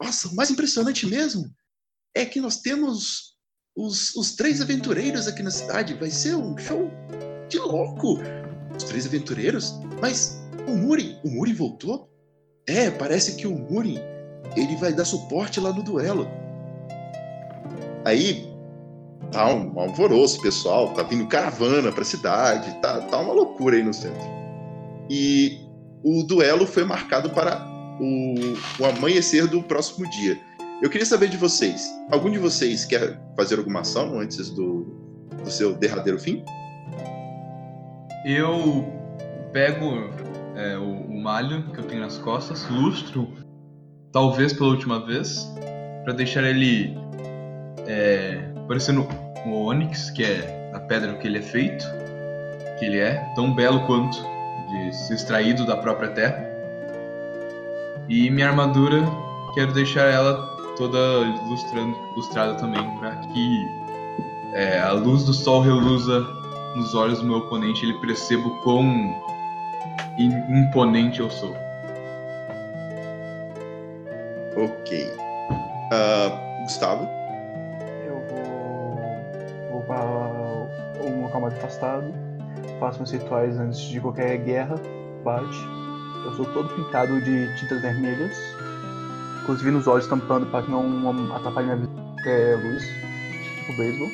[0.01, 1.53] Nossa, o mais impressionante mesmo
[2.15, 3.35] é que nós temos
[3.75, 5.93] os, os três aventureiros aqui na cidade.
[5.95, 6.89] Vai ser um show
[7.49, 8.19] de louco.
[8.75, 9.73] Os três aventureiros?
[10.01, 12.09] Mas o Muri, o Muri voltou?
[12.69, 13.99] É, parece que o Muri,
[14.55, 16.29] ele vai dar suporte lá no duelo.
[18.05, 18.47] Aí,
[19.31, 23.91] tá um alvoroço, pessoal, tá vindo caravana pra cidade, tá, tá uma loucura aí no
[23.91, 24.21] centro.
[25.09, 25.59] E
[26.03, 27.67] o duelo foi marcado para
[27.99, 28.35] o,
[28.79, 30.39] o amanhecer do próximo dia.
[30.79, 31.91] Eu queria saber de vocês.
[32.11, 34.83] Algum de vocês quer fazer alguma ação antes do,
[35.43, 36.43] do seu derradeiro fim?
[38.23, 38.85] Eu
[39.51, 40.28] pego
[40.59, 43.27] é, o, o malho que eu tenho nas costas, lustro,
[44.11, 45.49] talvez pela última vez,
[46.03, 46.97] pra deixar ele
[47.87, 49.07] é, parecendo
[49.45, 51.85] o ônix, que é a pedra que ele é feito,
[52.77, 54.17] que ele é, tão belo quanto,
[54.69, 56.45] de ser extraído da própria terra.
[58.09, 59.01] E minha armadura,
[59.53, 60.45] quero deixar ela
[60.77, 60.97] toda
[62.15, 63.65] lustrada também, para que
[64.53, 66.19] é, a luz do sol reluza
[66.75, 69.15] nos olhos do meu oponente, ele perceba o quão
[70.19, 71.55] im- imponente eu sou.
[74.55, 75.11] Ok.
[75.91, 77.07] Ah, Gustavo?
[78.05, 78.99] Eu vou.
[79.71, 82.13] Vou para um local mais afastado.
[82.79, 84.75] Faço meus rituais antes de qualquer guerra,
[85.23, 85.57] bate.
[86.25, 88.37] Eu sou todo pintado de tintas vermelhas.
[89.41, 92.83] Inclusive nos olhos tampando para que não atrapalhe minha visão qualquer luz.
[93.69, 94.07] O beisebol.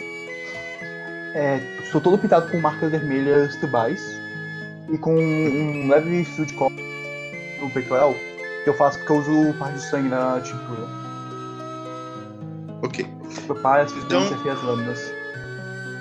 [1.34, 1.60] É,
[1.92, 4.00] sou todo pintado com marcas vermelhas tribais.
[4.90, 6.84] E com um leve fio de cobre
[7.62, 8.14] no peitoral.
[8.64, 10.88] Que eu faço porque eu uso parte do sangue na tintura.
[12.82, 13.08] Ok.
[13.48, 15.00] Prepare as Então- as lâminas.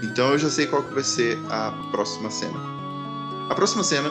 [0.02, 2.58] Então eu já sei qual que vai ser a próxima cena.
[3.50, 4.10] A próxima cena,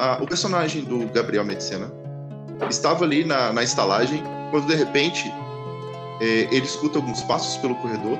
[0.00, 1.90] ah, o personagem do Gabriel Medicena
[2.68, 5.32] estava ali na, na estalagem quando de repente
[6.20, 8.18] eh, ele escuta alguns passos pelo corredor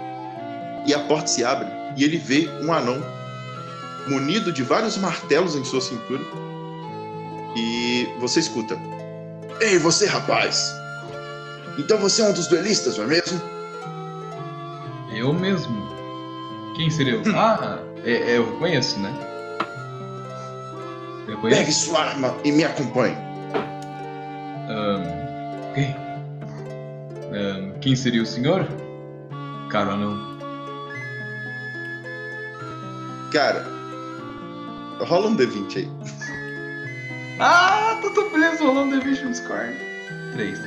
[0.87, 3.03] e a porta se abre e ele vê um anão
[4.11, 6.21] munido de vários martelos em sua cintura
[7.57, 8.77] e você escuta:
[9.61, 10.73] Ei, você rapaz!
[11.79, 13.41] Então você é um dos duelistas, não é mesmo?
[15.15, 15.89] Eu mesmo.
[16.77, 17.23] Quem seria eu?
[17.35, 19.13] Ah, é, é, eu conheço, né?
[21.29, 21.87] Eu Pegue conheço.
[21.87, 23.17] sua arma e me acompanhe.
[24.69, 25.03] Ahn,
[25.71, 25.97] ok.
[27.33, 28.67] Ahn, quem seria o senhor?
[29.71, 30.31] Caro anão.
[33.33, 33.65] Cara,
[35.05, 35.89] rola um D20 aí.
[37.39, 39.75] Ah, tô tão feliz rolando Division no Discord.
[40.33, 40.59] Três.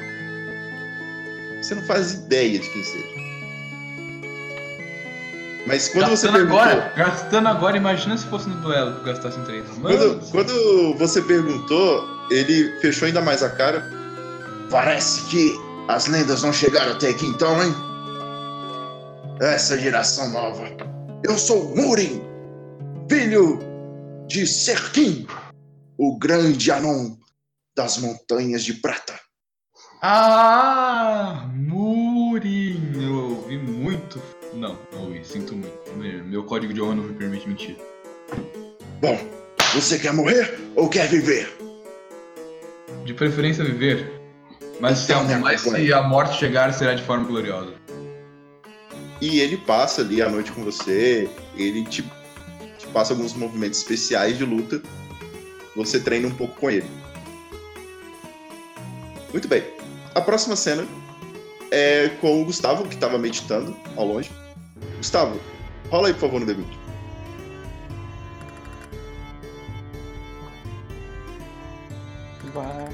[1.62, 3.24] Você não faz ideia de quem seja.
[5.66, 9.40] Mas quando você gastando perguntou, agora, gastando agora, imagina se fosse no duelo que gastasse
[9.40, 9.66] em três.
[9.82, 13.90] quando, Mano, quando você perguntou, ele fechou ainda mais a cara.
[14.70, 15.56] Parece que
[15.88, 17.74] as lendas não chegaram até aqui então, hein?
[19.40, 20.64] Essa geração nova.
[21.24, 22.22] Eu sou Murin,
[23.10, 23.73] filho
[24.28, 25.28] de Serkin,
[25.98, 27.16] o grande Anon
[27.76, 29.20] das Montanhas de Prata.
[30.02, 32.92] Ah, Murin!
[32.96, 34.22] Eu ouvi muito.
[34.54, 35.94] Não, não ouvi, sinto muito.
[35.96, 37.78] Meu- código de honra não me permite mentir.
[39.02, 39.18] Bom,
[39.74, 41.56] você quer morrer ou quer viver?
[43.06, 44.22] De preferência viver.
[44.80, 47.74] Mas, se, Então, a, me mas se a morte chegar, será de forma gloriosa.
[49.22, 52.04] E ele passa ali a noite com você, ele te,
[52.94, 54.82] passa alguns movimentos especiais de luta.
[55.76, 56.90] Você treina um pouco com ele.
[59.32, 59.64] Muito bem.
[60.14, 60.86] A próxima cena
[61.72, 64.32] é com o Gustavo, que estava meditando ao longe.
[64.98, 65.40] Gustavo,
[65.90, 66.66] rola aí, por favor, no D20.
[72.54, 72.90] Vai.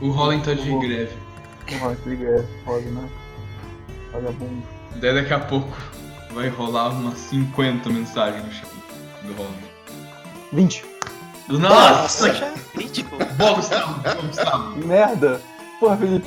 [0.00, 1.14] O Holland tá de greve.
[1.70, 3.10] Não vai ligar, roda, né?
[4.10, 4.62] Vagabundo.
[4.96, 5.76] Daí daqui a pouco
[6.34, 8.68] vai rolar umas 50 mensagens no chão
[9.24, 9.72] do Holland.
[10.52, 10.84] 20.
[11.48, 12.30] Nossa!
[12.72, 13.16] Crítico.
[13.36, 14.00] Boa, Gustavo!
[14.00, 14.86] Boa, Gustavo!
[14.86, 15.40] Merda!
[15.80, 16.26] Porra, Felipe.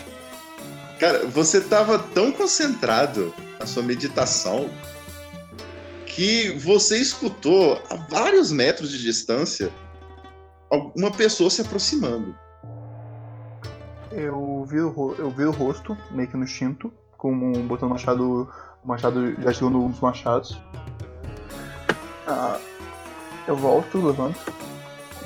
[1.00, 4.70] Cara, você estava tão concentrado na sua meditação
[6.06, 9.72] que você escutou a vários metros de distância
[10.96, 12.36] uma pessoa se aproximando.
[14.12, 18.50] Eu viro, ro- eu viro o rosto, meio que no instinto, com um botão machado.
[18.86, 20.60] O machado já chegou nos machados.
[22.28, 22.60] Ah,
[23.48, 24.40] eu volto, levanto.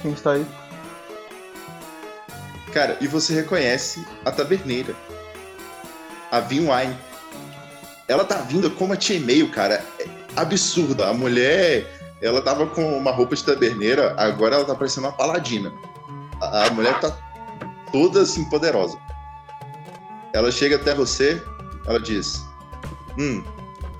[0.01, 0.45] Quem está aí?
[2.71, 4.95] Cara, e você reconhece a taberneira.
[6.31, 6.97] A Vinwine.
[8.07, 9.83] Ela tá vindo como a tia meio, cara.
[9.99, 11.09] É absurda.
[11.09, 11.85] A mulher,
[12.21, 15.69] ela tava com uma roupa de taberneira, agora ela tá parecendo uma paladina.
[16.41, 17.13] A mulher tá
[17.91, 18.97] toda assim poderosa.
[20.31, 21.43] Ela chega até você,
[21.85, 22.48] ela diz:
[23.17, 23.43] Hum,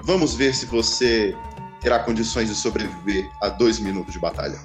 [0.03, 1.35] vamos ver se você
[1.81, 4.59] terá condições de sobreviver a dois minutos de batalha.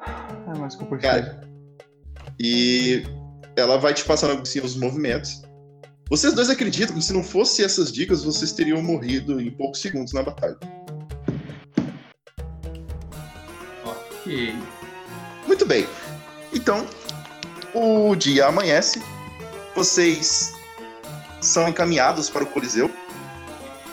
[0.00, 1.40] Ah, mas desculpa, Cara,
[2.38, 3.04] E
[3.56, 5.42] ela vai te passando assim, os movimentos.
[6.10, 10.12] Vocês dois acreditam que se não fosse essas dicas, vocês teriam morrido em poucos segundos
[10.12, 10.58] na batalha.
[13.84, 14.54] Ok.
[15.46, 15.86] Muito bem.
[16.52, 16.86] Então,
[17.74, 19.02] o dia amanhece.
[19.74, 20.53] Vocês
[21.44, 22.90] são encaminhados para o Coliseu.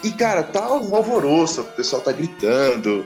[0.03, 1.61] E, cara, tá um alvoroço.
[1.61, 3.05] O pessoal tá gritando.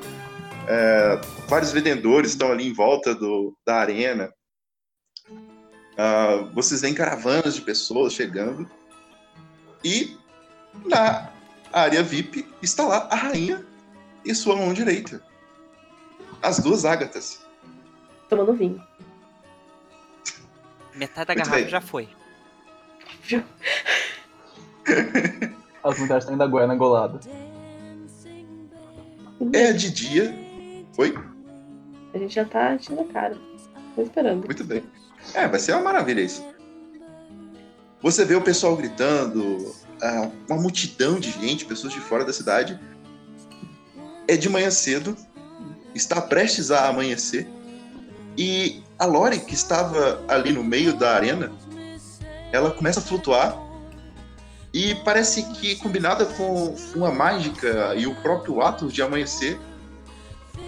[0.67, 4.31] é, vários vendedores estão ali em volta do, da arena.
[5.97, 8.69] Ah, vocês veem caravanas de pessoas chegando.
[9.83, 10.17] E
[10.85, 11.29] na
[11.71, 13.65] área VIP está lá a rainha
[14.25, 15.21] e sua mão direita.
[16.41, 17.45] As duas ágatas.
[18.29, 18.81] Tomando vinho.
[20.93, 21.69] Metade da Muito garrafa bem.
[21.69, 22.09] já foi.
[25.83, 27.19] As mulheres estão indo agora na golada.
[29.53, 30.35] É de dia.
[30.97, 31.17] Oi?
[32.13, 33.37] A gente já tá enchendo a cara.
[33.95, 34.45] Tô esperando.
[34.45, 34.83] Muito bem.
[35.33, 36.45] É, vai ser uma maravilha isso.
[38.01, 39.73] Você vê o pessoal gritando,
[40.47, 42.79] uma multidão de gente, pessoas de fora da cidade.
[44.27, 45.15] É de manhã cedo,
[45.93, 47.47] está prestes a amanhecer,
[48.37, 51.51] e a Lore, que estava ali no meio da arena,
[52.51, 53.57] ela começa a flutuar,
[54.75, 59.57] e parece que combinada com uma mágica e o próprio ato de amanhecer,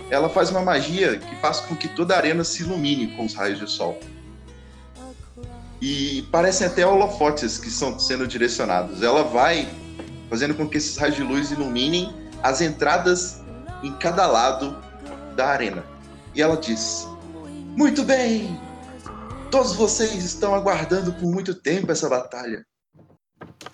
[0.09, 3.33] ela faz uma magia que faz com que toda a arena se ilumine com os
[3.33, 3.99] raios de sol.
[5.81, 9.03] E parecem até holofotes que estão sendo direcionados.
[9.03, 9.67] Ela vai
[10.29, 13.41] fazendo com que esses raios de luz iluminem as entradas
[13.83, 14.81] em cada lado
[15.35, 15.83] da arena.
[16.33, 17.05] E ela diz:
[17.75, 18.57] Muito bem!
[19.51, 22.65] Todos vocês estão aguardando por muito tempo essa batalha.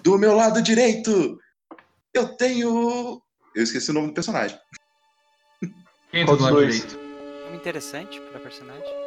[0.01, 1.37] Do meu lado direito,
[2.13, 3.21] eu tenho.
[3.55, 4.57] Eu esqueci o nome do personagem.
[6.11, 6.75] Quem tá do lado dois?
[6.75, 6.99] direito?
[7.45, 9.03] Nome interessante pra personagem.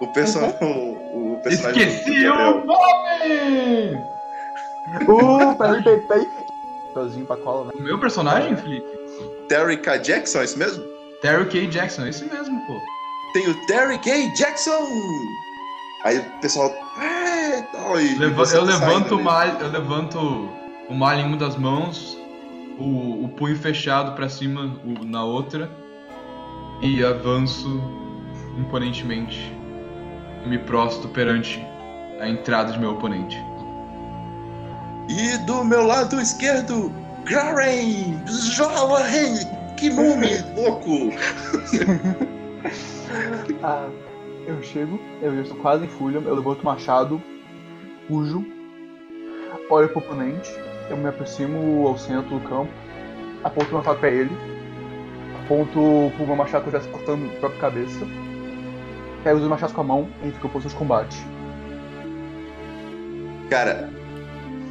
[0.00, 0.38] O, perso...
[0.38, 1.88] o, o personagem.
[1.88, 3.94] Esqueci o nome!
[5.02, 6.26] Uh, peraí, peraí, peraí.
[6.94, 7.72] Pezinho pra cola, né?
[7.74, 8.86] O meu personagem, Felipe?
[9.48, 9.98] Terry K.
[9.98, 10.84] Jackson, é isso mesmo?
[11.20, 11.66] Terry K.
[11.66, 12.80] Jackson, esse mesmo, pô.
[13.32, 14.32] Tem o Terry K.
[14.34, 14.86] Jackson!
[16.04, 16.72] Aí o pessoal.
[17.00, 20.18] É, tal, e Leva- você eu levanto o malho, eu levanto
[20.88, 22.16] o malho em uma das mãos,
[22.78, 25.70] o, o punho fechado pra cima o- na outra
[26.80, 27.82] e avanço
[28.56, 29.52] imponentemente
[30.46, 31.64] me prosto perante
[32.20, 33.36] a entrada de meu oponente.
[35.08, 36.92] E do meu lado esquerdo,
[37.24, 38.22] Garen!
[38.26, 39.34] Jovem!
[39.76, 41.10] Que nome louco!
[43.62, 43.88] Ah,
[44.48, 47.22] eu chego, eu já estou quase em fúria, eu levanto o machado,
[48.06, 48.44] fujo,
[49.70, 50.50] olho pro oponente,
[50.88, 52.72] eu me aproximo ao centro do campo,
[53.44, 54.30] aponto o machado pra ele,
[55.44, 58.06] aponto pro meu machado que eu já estou cortando a própria cabeça,
[59.22, 61.18] pego os machados com a mão e fico em posição de combate.
[63.50, 63.90] Cara,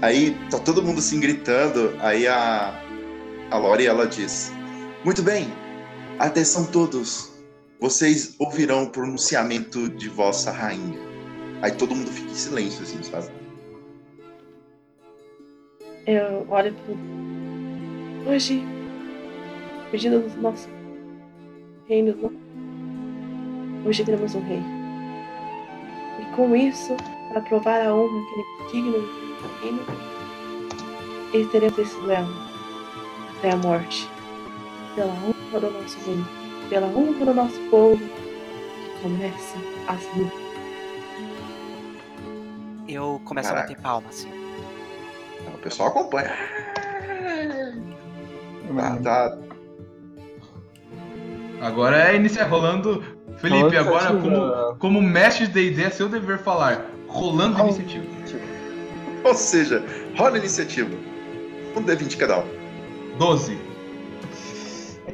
[0.01, 2.81] aí tá todo mundo assim gritando, aí a,
[3.51, 4.51] a Lori ela diz:
[5.03, 5.51] Muito bem,
[6.17, 7.36] atenção todos,
[7.79, 10.99] vocês ouvirão o pronunciamento de vossa rainha.
[11.61, 13.31] Aí todo mundo fica em silêncio, assim, sabe?
[16.05, 16.97] Eu olho pro.
[18.31, 18.63] Hoje,
[19.91, 20.67] pedindo do nosso
[21.87, 22.31] reino,
[23.85, 24.61] hoje teremos um rei.
[26.19, 26.95] E com isso,
[27.29, 29.81] para provar a honra que ele é digno do reino,
[31.33, 32.33] ele teremos esse duelo
[33.37, 34.09] até a morte.
[34.95, 36.36] Pela honra do nosso reino,
[36.69, 39.55] pela honra do nosso povo, que comece
[39.87, 40.47] as lutas.
[42.87, 43.65] Eu começo Caraca.
[43.65, 44.29] a bater palma, assim.
[45.53, 46.33] O pessoal acompanha.
[48.75, 49.37] Tá, tá,
[51.61, 53.03] Agora é iniciar rolando.
[53.37, 56.85] Felipe, Rolando agora como, como mestre de D&D é seu dever falar.
[57.07, 58.05] Rolando Rola iniciativa.
[59.23, 59.83] Ou seja,
[60.17, 60.89] rola iniciativa.
[61.75, 62.45] Um D20 cada um.
[63.17, 63.57] 12.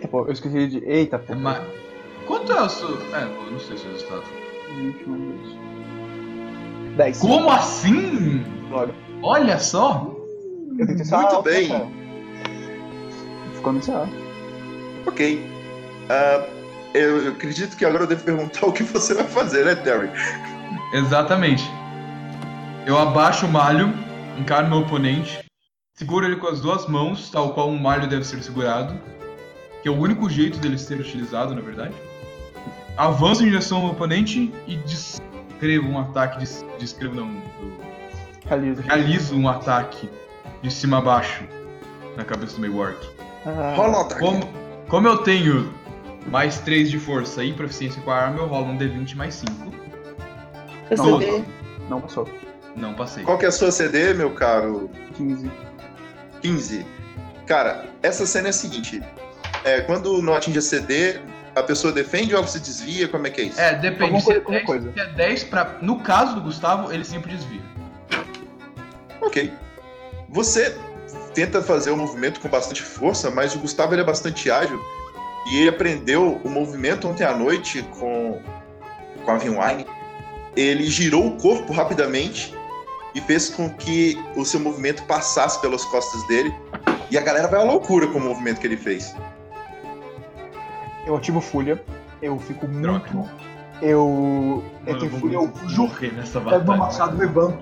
[0.04, 0.84] Eita, pô, eu esqueci de.
[0.86, 1.32] Eita, pô.
[1.34, 1.62] É ma-
[2.28, 2.90] Quanto é o seu...
[3.14, 4.24] É, eu não sei o seu resultado.
[6.98, 7.20] 10.
[7.20, 8.44] Como assim?
[8.70, 8.94] Glória.
[9.22, 10.14] Olha só.
[10.78, 11.70] Eu tenho que ser Muito alto, né, bem.
[11.70, 11.88] cara?
[13.56, 14.08] Ficou nesse ar.
[15.06, 15.46] Ok.
[16.10, 16.46] Ah,
[16.94, 20.10] eu, eu acredito que agora eu devo perguntar o que você vai fazer, né, Terry?
[20.94, 21.64] Exatamente.
[22.86, 23.94] Eu abaixo o malho,
[24.38, 25.46] encaro meu oponente,
[25.96, 29.00] seguro ele com as duas mãos, tal qual um malho deve ser segurado,
[29.84, 31.94] que é o único jeito dele ser utilizado, na verdade.
[32.98, 37.30] Avanço em direção ao meu oponente e descrevo um ataque, des- descrevo não,
[38.48, 38.82] Realiza.
[38.82, 40.10] realizo um ataque
[40.62, 41.44] de cima a baixo
[42.16, 42.98] na cabeça do meu orc.
[43.46, 44.22] Ah, Rola um ataque.
[44.22, 44.50] Como,
[44.88, 45.74] como eu tenho
[46.28, 49.52] mais 3 de força e proficiência com a arma, eu rolo um D20 mais 5.
[50.88, 51.06] Pra Não.
[51.20, 51.44] saber.
[51.90, 52.30] Não passou.
[52.76, 53.24] Não passei.
[53.24, 55.52] Qual que é a sua CD, meu caro 15.
[56.42, 56.86] 15?
[57.46, 59.04] Cara, essa cena é a seguinte.
[59.64, 61.20] É, quando não atinge a CD,
[61.56, 63.08] a pessoa defende ou ela se desvia?
[63.08, 63.60] Como é que é isso?
[63.62, 64.04] É, depende.
[64.04, 64.94] Alguma Se é, coisa- alguma 10, coisa.
[64.94, 65.78] se é 10 pra.
[65.82, 67.62] No caso do Gustavo, ele sempre desvia.
[69.22, 69.52] Ok.
[70.30, 70.76] Você
[71.34, 74.80] tenta fazer o movimento com bastante força, mas o Gustavo ele é bastante ágil
[75.52, 78.42] e ele aprendeu o movimento ontem à noite com,
[79.24, 79.86] com a Vinwine.
[80.56, 82.54] Ele girou o corpo rapidamente
[83.16, 86.54] e fez com que o seu movimento passasse pelas costas dele.
[87.10, 89.16] E a galera vai à loucura com o movimento que ele fez.
[91.06, 91.84] Eu ativo Fúria.
[92.22, 93.06] Eu fico Droga.
[93.14, 93.30] muito.
[93.82, 94.64] Eu.
[94.88, 95.48] Eu tenho Fúria, eu
[96.14, 96.78] nessa Pego meu batalha.
[96.80, 97.58] machado, levanto.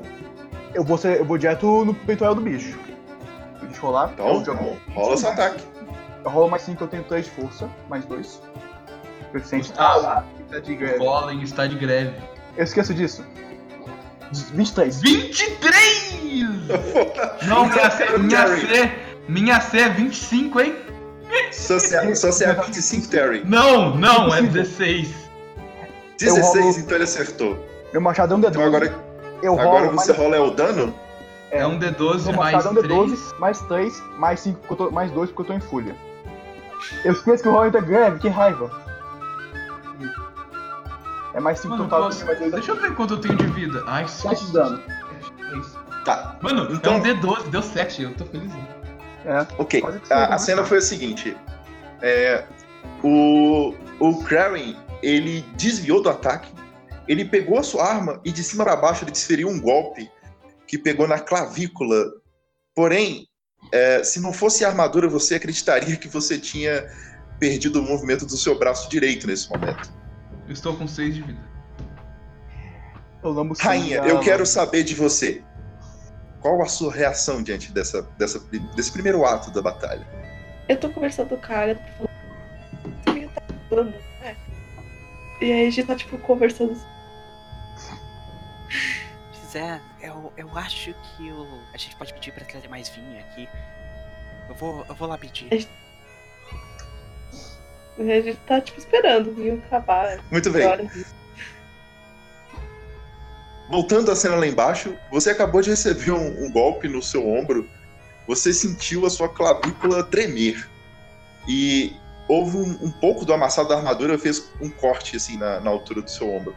[0.73, 2.77] Eu vou, ser, eu vou direto no peitoral do bicho.
[3.61, 4.11] Deixa eu rolar.
[4.13, 5.63] Então, eu, jogo- rola seu ataque.
[6.23, 8.41] eu rolo mais 5, eu tenho 3 de força, mais 2.
[9.31, 9.69] Proficiente.
[9.69, 10.05] Gustavo.
[10.07, 10.97] Ah, tá de O greve.
[10.99, 12.13] Golem está de greve.
[12.55, 13.23] Eu esqueço disso.
[14.53, 15.01] 23.
[15.01, 16.11] 23!
[17.47, 18.91] Não, minha C, minha C,
[19.27, 20.75] minha C é 25, hein?
[21.51, 23.43] Só se, só se é 25, Terry.
[23.45, 24.63] Não, não, é Impossível.
[24.63, 25.29] 16.
[26.19, 27.67] 16, rolo- então ele acertou.
[27.91, 28.49] Meu machado é um D12.
[28.49, 28.95] Então agora,
[29.43, 30.93] eu rolo agora mais, você rola é o dano?
[31.49, 32.87] É um D12 meu mais é um 3.
[32.87, 35.95] D12, mais 3, mais 5, porque eu tô, mais 2 porque eu tô em fúria.
[37.03, 38.71] Eu esqueço que o rolo é greve, que raiva.
[41.33, 43.45] É mais 5 Mano, total, posso- mais 2 deixa eu ver quanto eu tenho de
[43.47, 43.83] vida.
[43.87, 44.81] Ai, 7 de dano.
[46.05, 46.35] Tá.
[46.41, 48.51] Mano, Então- é um D12, deu 7, eu tô feliz.
[49.25, 49.45] É.
[49.57, 51.35] Ok, a, a cena foi a seguinte:
[52.01, 52.43] é,
[53.03, 56.51] o, o Craren ele desviou do ataque,
[57.07, 60.09] ele pegou a sua arma e de cima para baixo ele desferiu um golpe
[60.67, 62.05] que pegou na clavícula.
[62.75, 63.27] Porém,
[63.71, 66.89] é, se não fosse a armadura, você acreditaria que você tinha
[67.39, 69.91] perdido o movimento do seu braço direito nesse momento.
[70.47, 71.51] Eu estou com 6 de vida.
[73.23, 75.43] Eu Rainha, eu quero saber de você.
[76.41, 78.39] Qual a sua reação diante dessa, dessa,
[78.75, 80.05] desse primeiro ato da batalha?
[80.67, 82.07] Eu tô conversando com o cara, tô
[83.05, 83.29] falando.
[83.33, 84.35] Tá falando, né?
[85.39, 86.75] E aí a gente tá, tipo, conversando.
[89.51, 93.47] Zé, eu, eu acho que o, a gente pode pedir pra trazer mais vinho aqui.
[94.49, 95.67] Eu vou, eu vou lá pedir.
[97.97, 100.19] E a gente tá, tipo, esperando viu acabar.
[100.31, 100.65] Muito bem.
[100.65, 101.20] Horas.
[103.71, 107.69] Voltando à cena lá embaixo, você acabou de receber um, um golpe no seu ombro.
[108.27, 110.69] Você sentiu a sua clavícula tremer.
[111.47, 111.95] E
[112.27, 116.01] houve um, um pouco do amassado da armadura fez um corte assim na, na altura
[116.01, 116.53] do seu ombro.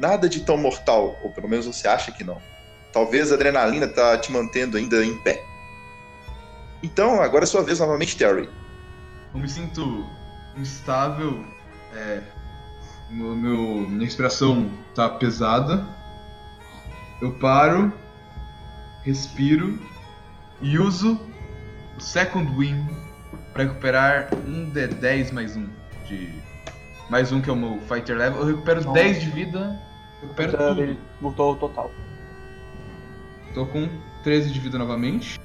[0.00, 2.42] Nada de tão mortal, ou pelo menos você acha que não.
[2.92, 5.40] Talvez a adrenalina tá te mantendo ainda em pé.
[6.82, 8.48] Então, agora é sua vez novamente, Terry.
[9.32, 10.04] Eu me sinto
[10.56, 11.44] instável.
[11.94, 12.20] É,
[13.10, 13.34] meu,
[13.88, 15.97] minha respiração tá pesada.
[17.20, 17.92] Eu paro,
[19.02, 19.76] respiro
[20.62, 21.20] e uso
[21.96, 22.88] o Second Wind
[23.52, 25.66] para recuperar um D10 mais um
[26.06, 26.32] de
[27.10, 28.40] mais um que é o meu fighter level.
[28.40, 28.92] Eu recupero Nossa.
[28.92, 29.80] 10 de vida.
[30.20, 30.82] Recupero Então, tudo.
[30.82, 31.90] Ele ao total.
[33.52, 33.88] Tô com
[34.22, 35.40] 13 de vida novamente.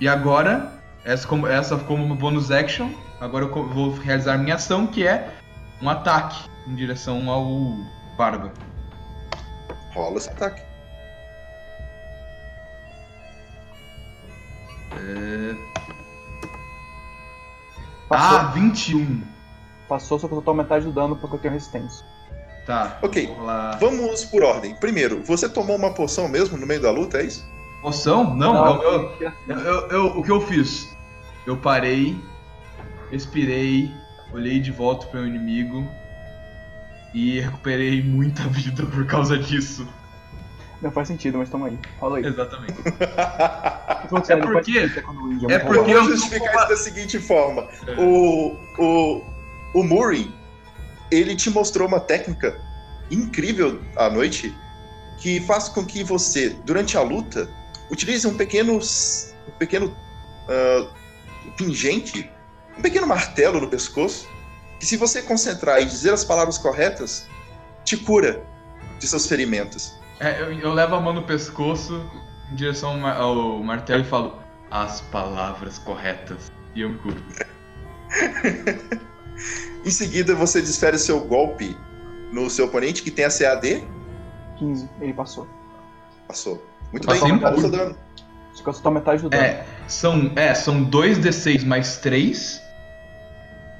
[0.00, 2.90] E agora, essa como, essa como uma bonus action,
[3.20, 5.32] agora eu vou realizar minha ação, que é
[5.80, 7.76] um ataque em direção ao
[8.16, 8.52] Barba.
[9.94, 10.62] Rola esse ataque.
[14.92, 15.54] É...
[18.08, 19.22] Passou, Ah, 21.
[19.88, 22.04] passou só total metade do dano porque eu tenho resistência.
[22.66, 22.98] Tá.
[23.02, 23.26] Ok.
[23.26, 23.78] Rolar.
[23.78, 24.74] Vamos por ordem.
[24.76, 27.48] Primeiro, você tomou uma poção mesmo no meio da luta, é isso?
[27.82, 28.34] Poção?
[28.36, 30.94] Não, é o meu- eu- Eu, eu- eu- o que eu fiz?
[31.46, 32.20] Eu parei,
[33.10, 33.90] respirei,
[34.32, 35.88] olhei de volta para o inimigo
[37.14, 39.86] e recuperei muita vida por causa disso.
[40.82, 41.78] Não faz sentido, mas toma aí.
[41.98, 42.24] Fala aí.
[42.26, 42.74] Exatamente.
[44.28, 47.68] É porque- é Eu porque vou eu- justificar isso da seguinte forma.
[47.86, 47.94] É.
[48.00, 49.22] O, o,
[49.74, 50.32] o Murray,
[51.12, 52.60] ele te mostrou uma técnica
[53.10, 54.52] incrível à noite
[55.18, 57.48] que faz com que você, durante a luta,
[57.90, 59.94] utilize um pequeno, um pequeno
[60.48, 60.88] ah,
[61.56, 62.28] pingente,
[62.76, 64.26] um pequeno martelo no pescoço,
[64.80, 67.28] que se você concentrar e dizer as palavras corretas,
[67.84, 68.42] te cura
[68.98, 69.94] de seus ferimentos.
[70.18, 72.04] É, eu, eu levo a mão no pescoço
[72.50, 74.36] em direção ao, mar- ao martelo e falo
[74.70, 76.50] as palavras corretas.
[76.74, 77.22] E eu me curo.
[79.84, 81.76] Em seguida, você desfere seu golpe
[82.32, 83.82] no seu oponente, que tem a CAD.
[84.58, 85.48] 15, ele passou.
[86.28, 86.62] Passou.
[86.92, 87.76] Muito Passou bem, no rola o seu cu.
[87.76, 87.96] dano.
[88.52, 89.42] Só que eu só tomo metade do dano.
[89.42, 92.60] É, são, é, são 2d6 mais 3.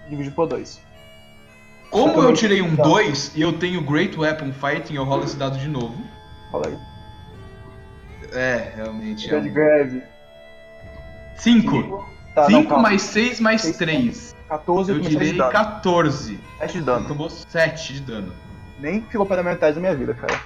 [0.08, 0.80] Dividido por 2.
[1.90, 2.82] Como eu tirei um Tá.
[2.84, 5.94] 2 e eu tenho Great Weapon Fighting, eu rolo esse dado de novo.
[6.50, 6.78] Fala aí.
[8.32, 9.26] É, realmente.
[9.26, 9.52] É Dia de um...
[9.52, 10.02] greve.
[11.36, 12.08] 5.
[12.34, 12.82] Tá, não, 5 calma.
[12.84, 14.36] mais 6 mais Seis, 3.
[14.48, 15.52] 14 Eu com 7 de direi dano.
[15.52, 16.40] 14.
[16.58, 17.08] 7 de dano.
[17.08, 18.32] Tomou 7 de dano.
[18.78, 20.40] Nem ficou pela metade da minha vida, cara.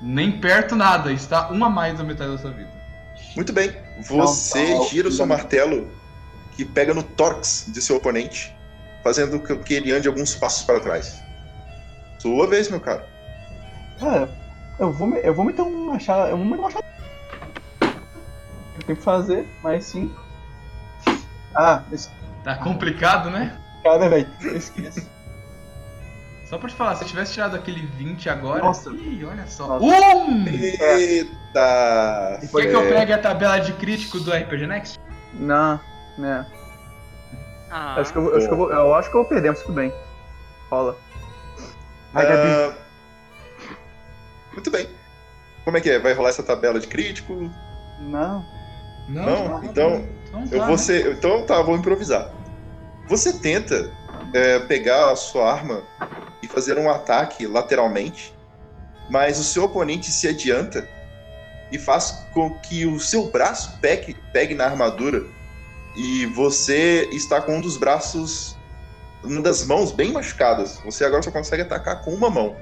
[0.00, 2.70] Nem perto nada, está um a mais da metade da sua vida.
[3.36, 3.72] Muito bem.
[4.00, 5.88] Você tá, gira o seu martelo
[6.56, 8.54] que pega no tórax de seu oponente,
[9.02, 11.20] fazendo com que ele ande alguns passos para trás.
[12.18, 13.06] Sua vez, meu cara.
[13.98, 14.30] Cara,
[14.78, 16.28] eu vou, eu vou meter um machado.
[16.30, 16.84] Eu vou meter um machado.
[17.80, 20.20] Eu tenho que fazer mais 5.
[21.54, 22.08] Ah, esse
[22.42, 23.58] Tá complicado, né?
[23.82, 24.28] cara, velho.
[24.40, 25.06] Eu esqueço.
[26.48, 28.62] Só pra te falar, se eu tivesse tirado aquele 20 agora.
[28.62, 28.90] Nossa.
[28.90, 29.78] Ih, olha só.
[29.78, 29.84] Nossa.
[29.84, 30.46] Um!
[30.48, 32.40] Eita!
[32.40, 34.98] Quer que eu pegue a tabela de crítico do RPG Next?
[35.34, 35.78] Não,
[36.18, 36.44] né.
[37.70, 39.50] Ah, Acho que eu, vou- acho que eu, vou, eu acho que eu vou perder,
[39.50, 39.92] mas tudo bem.
[40.70, 40.96] Rola.
[42.12, 42.48] Vai, Gabi.
[42.48, 42.74] Ah,
[44.52, 44.88] Muito bem.
[45.64, 45.98] Como é que é?
[45.98, 47.50] Vai rolar essa tabela de crítico?
[48.00, 48.44] Não.
[49.08, 49.62] Não?
[49.64, 50.76] Então, Então Eu tá, vou né?
[50.78, 51.12] ser.
[51.12, 52.30] Então tá, vou improvisar.
[53.08, 53.92] Você tenta
[54.34, 55.82] é, pegar a sua arma
[56.42, 58.34] e fazer um ataque lateralmente,
[59.08, 60.88] mas o seu oponente se adianta
[61.70, 65.24] e faz com que o seu braço pegue, pegue na armadura
[66.00, 68.56] e você está com um dos braços,
[69.22, 70.80] uma das mãos bem machucadas.
[70.84, 72.56] Você agora só consegue atacar com uma mão.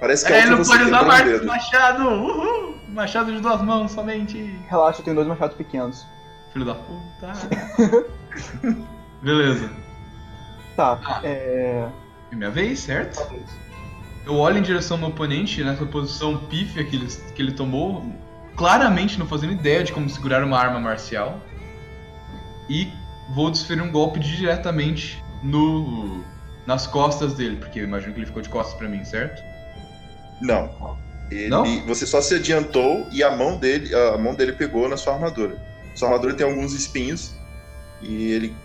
[0.00, 1.46] Parece que a É, outra não você pode usar um mais dedo.
[1.46, 2.02] machado!
[2.08, 2.74] Uhul!
[2.88, 4.38] Machado de duas mãos somente.
[4.68, 6.06] Relaxa, eu tenho dois machados pequenos.
[6.52, 7.32] Filho da puta.
[9.22, 9.70] Beleza.
[10.76, 11.20] Tá, Ah.
[11.24, 11.88] é.
[12.32, 13.22] É minha vez, certo?
[14.26, 18.04] Eu olho em direção ao meu oponente, nessa posição pífia que ele, que ele tomou,
[18.56, 21.38] claramente não fazendo ideia de como segurar uma arma marcial.
[22.68, 22.92] E
[23.34, 26.22] vou desferir um golpe diretamente no
[26.66, 29.42] nas costas dele, porque eu imagino que ele ficou de costas pra mim, certo?
[30.40, 30.96] Não.
[31.30, 31.64] Ele, Não?
[31.86, 35.56] Você só se adiantou e a mão dele, a mão dele pegou na sua armadura.
[35.94, 37.34] Sua armadura tem alguns espinhos
[38.00, 38.56] e ele,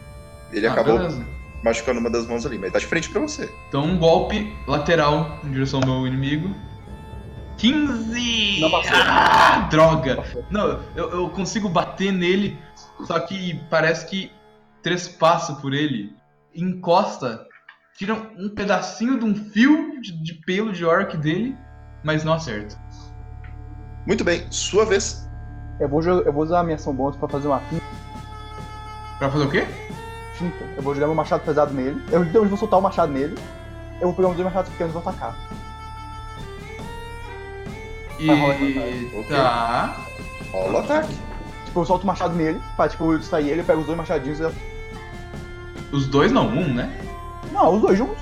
[0.53, 1.25] ele Ah, acabou beleza.
[1.63, 3.49] machucando uma das mãos ali, mas tá de frente pra você.
[3.67, 6.53] Então um golpe lateral em direção ao meu inimigo.
[7.57, 8.59] 15!
[8.61, 8.91] Não passou.
[8.95, 10.15] Ah, droga!
[10.17, 10.45] Passou.
[10.49, 12.57] Não, eu, eu consigo bater nele,
[13.05, 14.31] só que parece que
[14.83, 16.15] trespasso por ele,
[16.55, 17.45] encosta,
[17.97, 21.55] tira um pedacinho de um fio de, de pelo de orc dele,
[22.03, 22.75] mas não acerta.
[24.07, 25.27] Muito bem, sua vez.
[25.79, 27.83] Eu vou, jo- eu vou usar a minha ação bônus pra fazer uma finta.
[29.17, 29.67] Pra fazer o quê?
[30.77, 32.01] Eu vou jogar meu machado pesado nele.
[32.11, 33.35] Eu, então, eu vou soltar o machado nele.
[33.99, 35.35] Eu vou pegar um dos machados pequenos e vou atacar.
[38.25, 39.23] Vai rolar E.
[39.29, 39.97] Tá.
[40.51, 41.17] Rola o ataque.
[41.79, 44.39] Tipo, eu solto o machado nele, pra tipo, distrair ele, eu pego os dois machadinhos
[44.39, 44.53] e eu...
[45.91, 46.99] Os dois não, um, né?
[47.51, 48.21] Não, os dois juntos.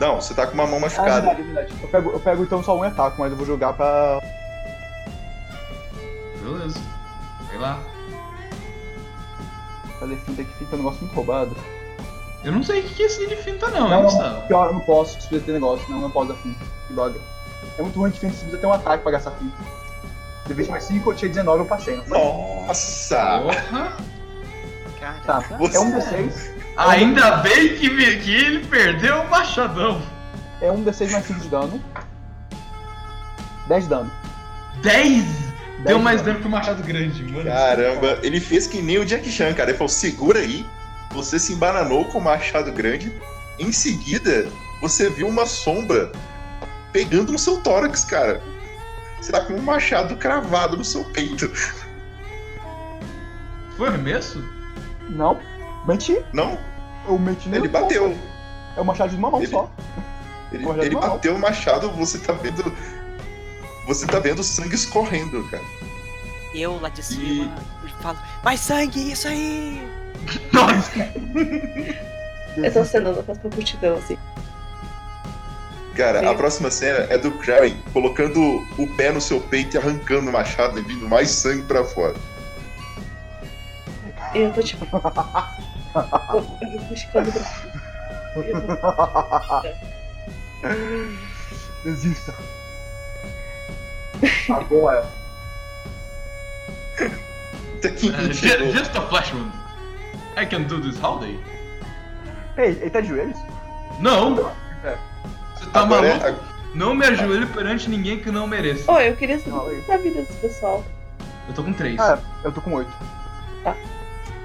[0.00, 1.20] Não, você tá com uma mão Ah, machucada.
[1.20, 1.74] verdade, é verdade.
[1.82, 4.20] Eu pego, eu pego então só um e ataco, mas eu vou jogar pra.
[6.42, 6.80] Beleza.
[7.48, 7.78] Vai lá.
[9.98, 11.56] fazer finta que finta é um negócio muito roubado.
[12.44, 14.46] Eu não sei o que é esse de finta, não, Não, hein, não, Gustavo?
[14.46, 16.64] pior, eu não posso, precisa ter negócio, não, não posso dar finta.
[16.86, 17.18] Que droga.
[17.78, 19.56] É muito ruim de finta, você precisa ter um ataque pra gastar finta.
[20.46, 22.02] De 20 mais 5, eu tinha 19, eu passei?
[22.06, 23.16] Nossa!
[25.00, 25.56] Tá, caraca.
[25.58, 30.02] Você- é um D6, Ainda bem que, me- que ele perdeu o machadão.
[30.60, 31.82] é um D6 mais 5 de dano.
[33.68, 34.10] 10 de dano.
[34.82, 35.24] 10!
[35.80, 36.32] Deu de mais dano.
[36.32, 37.44] dano que o machado grande, mano.
[37.44, 39.70] Caramba, ele fez que nem o Jack Chan, cara.
[39.70, 40.64] Ele falou: segura aí.
[41.12, 43.12] Você se embananou com o machado grande.
[43.58, 44.48] Em seguida,
[44.80, 46.10] você viu uma sombra
[46.92, 48.42] pegando no seu tórax, cara.
[49.24, 51.50] Você tá com um machado cravado no seu peito.
[53.74, 54.44] Foi arremesso?
[55.08, 55.40] Não,
[55.88, 56.22] menti.
[56.30, 56.58] Não,
[57.08, 57.62] Eu meti nele.
[57.64, 58.14] ele bateu.
[58.76, 59.70] É o machado de uma mão Ele- só.
[60.52, 62.70] Ele, ele bateu o machado, você tá vendo.
[63.86, 65.64] Você tá vendo sangue escorrendo, cara.
[66.54, 67.50] Eu lá de cima
[68.02, 69.82] falo, mais sangue, isso aí!
[70.52, 70.92] Nossa!
[72.58, 74.18] Eu tô cenando com essa multidão, assim.
[75.96, 76.26] Cara, Sim.
[76.26, 78.40] a próxima cena é do Kraven colocando
[78.76, 82.14] o pé no seu peito e arrancando o machado e vindo mais sangue pra fora.
[84.34, 84.84] Eu tô tipo.
[86.34, 87.24] eu, cima.
[88.34, 89.62] Eu vou-
[91.84, 92.34] Desista.
[94.50, 95.06] Agora.
[97.78, 98.72] Até que Uh, enfim chegou.
[98.72, 99.52] just a flash wound.
[100.36, 101.38] I can do this all day.
[102.56, 103.38] Ei, ele tá de joelhos?
[104.00, 104.50] Não!
[105.64, 105.70] É.
[105.70, 106.44] Você tá Agora é- maluco?
[106.74, 108.90] Não me ajoelho perante ninguém que não mereça.
[108.90, 110.84] Ô, eu queria saber da vida desse pessoal.
[111.46, 112.00] Eu tô com 3.
[112.00, 112.90] Ah, eu tô com 8.
[113.62, 113.76] Tá.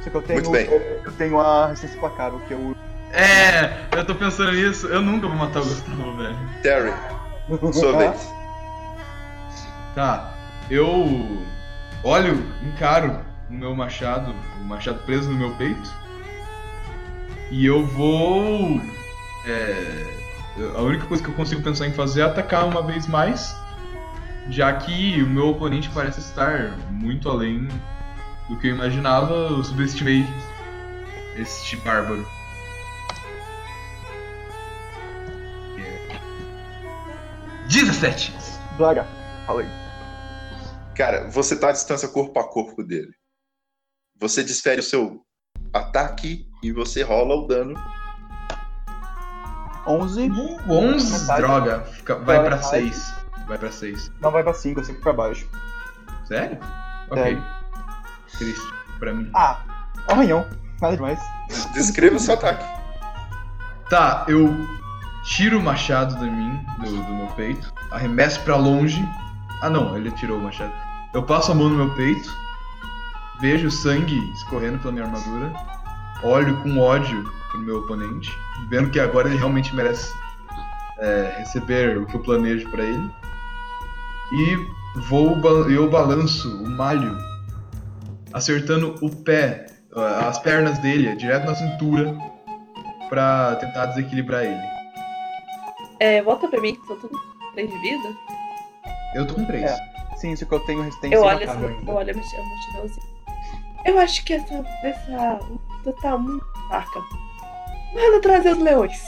[0.04, 0.40] Só que eu tenho.
[0.40, 0.66] Muito bem.
[0.68, 2.76] Eu, tenho a resistência implacável, que eu.
[3.12, 4.86] É, eu tô pensando nisso.
[4.88, 6.38] Eu nunca vou matar o Gustavo, velho.
[6.62, 6.94] Terry,
[7.74, 8.32] sua vez.
[9.96, 10.34] Tá.
[10.70, 11.42] eu
[12.04, 15.92] olho, encaro o meu machado, o machado preso no meu peito.
[17.50, 18.80] E eu vou.
[19.48, 20.19] é,
[20.76, 23.56] a única coisa que eu consigo pensar em fazer é atacar uma vez mais.
[24.50, 27.68] Já que o meu oponente parece estar muito além
[28.50, 30.26] do que eu imaginava, eu subestimei
[31.36, 32.26] este bárbaro.
[35.78, 36.20] É.
[37.68, 38.34] 17!
[38.78, 39.06] Blaga,
[39.46, 39.70] fala aí.
[40.96, 43.14] Cara, você tá à distância corpo a corpo dele.
[44.20, 45.22] Você desfere o seu
[45.72, 47.74] ataque e você rola o dano.
[49.88, 50.32] 11,
[50.68, 51.20] 11?
[51.22, 51.42] Metade.
[51.42, 52.68] Droga, fica- vai pra metade.
[52.70, 53.14] 6.
[53.48, 54.12] Vai pra 6.
[54.22, 55.48] não vai pra 5, 5 pra baixo.
[56.26, 56.58] Sério?
[57.10, 57.24] Ok.
[57.24, 57.44] Sério.
[58.38, 59.30] Triste pra mim.
[59.34, 59.58] Ah,
[60.08, 60.46] arranhão,
[60.82, 61.20] nada demais.
[61.74, 62.64] Descreva o seu ataque.
[63.90, 64.56] Tá, eu
[65.24, 69.04] tiro o machado de mim, do, do meu peito, arremesso pra longe.
[69.62, 70.72] Ah não, ele tirou o machado.
[71.14, 72.32] Eu passo a mão no meu peito,
[73.42, 75.52] vejo o sangue escorrendo pela minha armadura,
[76.24, 78.32] olho com ódio pro meu oponente,
[78.70, 80.14] vendo que agora ele realmente merece
[81.00, 83.12] é, receber o que eu planejo pra ele.
[84.32, 85.36] E vou,
[85.70, 87.18] eu balanço o malho,
[88.34, 89.66] acertando o pé,
[90.28, 92.16] as pernas dele, direto na cintura,
[93.10, 94.62] pra tentar desequilibrar ele.
[96.00, 97.20] É, volta pra mim, que são tudo
[97.54, 98.10] 3 de vida.
[99.16, 99.64] Eu tô com 3.
[99.64, 99.90] É.
[100.18, 102.44] Sim, isso que eu tenho resistência Eu olho macaco assim, eu olho a multi- a
[102.44, 103.02] multidão assim.
[103.86, 104.66] Eu acho que essa.
[104.84, 107.00] essa luta tá muito fraca.
[107.94, 109.00] Manda trazer os leões.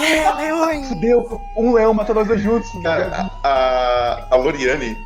[0.00, 0.88] É, leões!
[0.88, 2.70] Fudeu, um leão matou nós dois juntos.
[2.82, 4.96] Cara, a, a, a Loriane,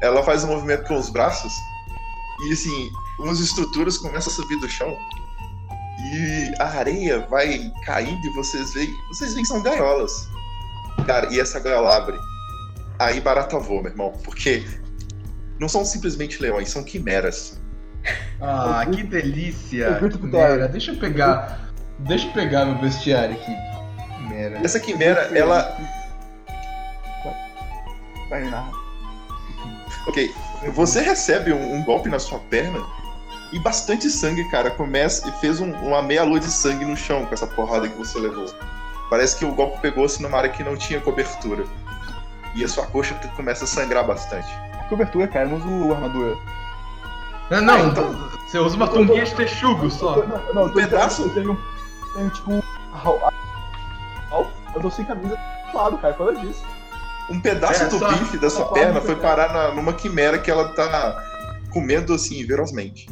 [0.00, 1.52] ela faz um movimento com os braços
[2.46, 4.96] e assim, umas estruturas começam a subir do chão
[5.98, 10.28] e a areia vai caindo e vocês veem, vocês veem que são gaiolas.
[11.04, 12.16] Cara, e essa gaiola abre.
[12.98, 14.64] Aí barata voa, meu irmão, porque
[15.58, 17.57] não são simplesmente leões, são quimeras.
[18.40, 19.98] Ah, que delícia!
[20.00, 20.68] Mera, Terry.
[20.68, 21.58] deixa eu pegar.
[22.00, 23.56] Deixa eu pegar meu bestiário aqui.
[24.28, 24.60] Mera.
[24.64, 25.76] Essa quimera, ela.
[28.30, 28.70] Vai narrar.
[30.06, 30.34] Ok,
[30.74, 32.78] você recebe um, um golpe na sua perna
[33.52, 34.70] e bastante sangue, cara.
[34.70, 37.96] Começa e fez um- uma meia lua de sangue no chão com essa porrada que
[37.96, 38.46] você levou.
[39.10, 41.64] Parece que o golpe pegou-se numa área que não tinha cobertura.
[42.54, 44.48] E a sua coxa começa a sangrar bastante.
[44.88, 46.36] Cobertura, cara, eu não uso armadura.
[47.50, 50.16] Não, não, Ah, então- você usa uma tunguinha de texugo só.
[50.26, 51.22] Não, não, Um pedaço?
[51.22, 51.58] Eu tenho,
[52.14, 52.50] tenho tipo.
[54.74, 55.36] Eu tô sem camisa
[55.72, 56.62] do lado, cara, causa disso.
[57.30, 60.38] Um pedaço É, do só- bife da sua perna um foi parar na- numa quimera
[60.38, 61.22] que ela tá
[61.72, 63.08] comendo assim, ferozmente.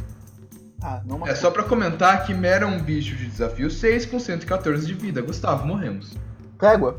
[0.83, 4.19] Ah, não É só pra comentar que Mera é um bicho de desafio 6 com
[4.21, 5.21] 114 de vida.
[5.21, 6.17] Gustavo, morremos.
[6.59, 6.99] Trégua.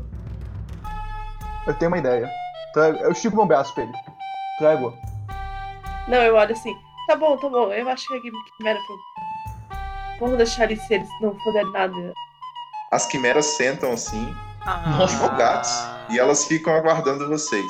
[1.66, 2.28] Eu tenho uma ideia.
[2.74, 3.00] Trégua.
[3.00, 3.92] Eu estico meu braço pra ele.
[4.58, 4.94] Trégua.
[6.06, 6.74] Não, eu olho assim.
[7.08, 7.72] Tá bom, tá bom.
[7.72, 8.20] Eu acho que a
[8.58, 8.96] Quimera foi.
[10.20, 12.14] Vamos deixar eles se eles não fizerem nada.
[12.92, 14.32] As quimeras sentam assim,
[14.66, 15.70] Ah, empolgados,
[16.10, 17.64] e elas ficam aguardando vocês.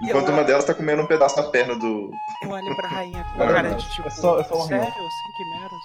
[0.00, 2.10] Enquanto Eu- uma delas tá comendo um pedaço da perna do.
[2.42, 4.08] Eu olho pra rainha com cara de tipo.
[4.08, 4.84] é só- é só um sério?
[4.84, 5.08] rio.
[5.10, 5.82] Sem quimeras?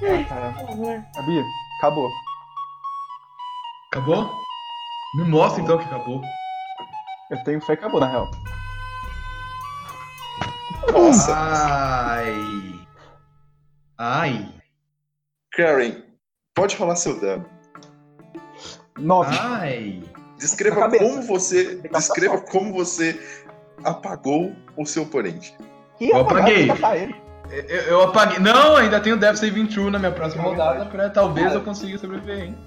[0.00, 0.52] Ah, cara.
[0.52, 1.04] Por favor.
[1.14, 1.44] Sabia?
[1.78, 2.08] Acabou.
[3.90, 4.30] Acabou?
[5.16, 6.20] Me mostra então que acabou.
[7.32, 8.30] Eu tenho fé que acabou, na real.
[10.92, 11.34] Nossa!
[11.36, 12.80] Ai.
[13.98, 14.48] Ai.
[15.52, 16.02] Karen,
[16.54, 17.44] pode rolar seu dano.
[18.98, 19.36] Nove.
[19.38, 20.02] Ai.
[20.38, 21.76] Descreva como você.
[21.92, 23.20] Descreva como você
[23.84, 25.56] apagou o seu oponente.
[25.98, 26.68] Que Eu apaguei.
[27.50, 28.38] Eu, eu apaguei.
[28.38, 30.86] Não, ainda tenho Death Saving True na minha próxima É rodada.
[30.86, 31.54] Pra talvez Ah.
[31.54, 32.58] eu consiga sobreviver, hein?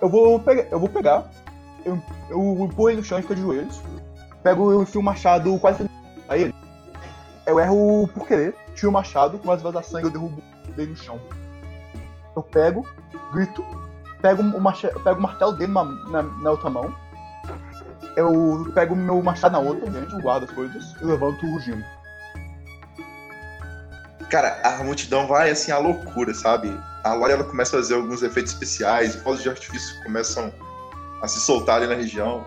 [0.00, 0.66] Eu vou pegar.
[0.70, 1.30] Eu vou pegar.
[1.84, 3.82] Eu, eu põe ele no chão e fica de joelhos.
[4.42, 5.84] Pego enfio o machado quase
[6.28, 6.54] a ele.
[7.46, 10.42] Eu erro por querer, tiro o machado, começa a vazar sangue, eu derrubo
[10.76, 11.20] ele no chão.
[12.34, 12.86] Eu pego,
[13.32, 13.64] grito,
[14.20, 16.94] pego o, macha, pego o martelo dele na, na, na outra mão.
[18.16, 21.84] Eu pego o meu machado na outra, gente, guardo as coisas e levanto rugindo.
[24.30, 26.74] Cara, a multidão vai assim à loucura, sabe?
[27.04, 30.52] A Lore ela começa a fazer alguns efeitos especiais, fogos de artifício começam
[31.22, 32.44] a se soltar ali na região.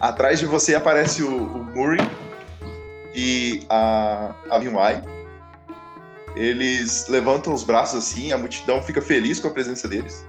[0.00, 2.00] Atrás de você aparece o, o Murray
[3.14, 5.12] e a, a.
[6.34, 10.26] Eles levantam os braços assim, a multidão fica feliz com a presença deles.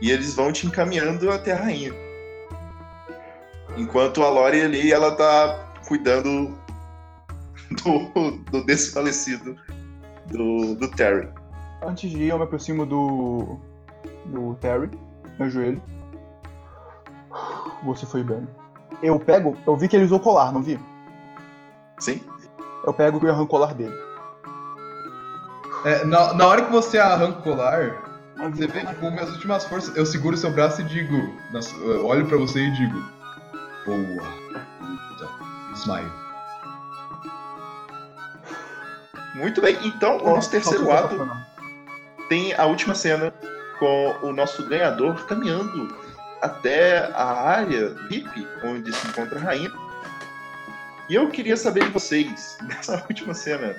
[0.00, 1.92] E eles vão te encaminhando até a rainha.
[3.76, 6.56] Enquanto a Lore ali, ela tá cuidando
[7.82, 9.56] do, do desfalecido
[10.26, 11.28] do, do Terry.
[11.82, 13.58] Antes de ir, eu me aproximo do.
[14.26, 14.90] do Terry,
[15.38, 15.82] meu joelho.
[17.84, 18.46] Você foi bem.
[19.02, 20.78] Eu pego, eu vi que ele usou colar, não vi?
[21.98, 22.22] Sim?
[22.84, 23.94] Eu pego e arranco o colar dele.
[25.84, 28.02] É, na, na hora que você arranca o colar,
[28.50, 31.16] você vê que com minhas últimas forças, eu seguro seu braço e digo.
[32.02, 33.02] olho pra você e digo.
[33.86, 34.44] Boa.
[35.74, 36.10] Smile.
[39.34, 39.76] Muito bem.
[39.82, 41.28] Então, o nosso terceiro ato
[42.28, 43.32] tem a última cena
[43.78, 45.94] com o nosso ganhador caminhando
[46.40, 49.72] até a área VIP, onde se encontra a rainha.
[51.08, 53.76] E eu queria saber de vocês, nessa última cena,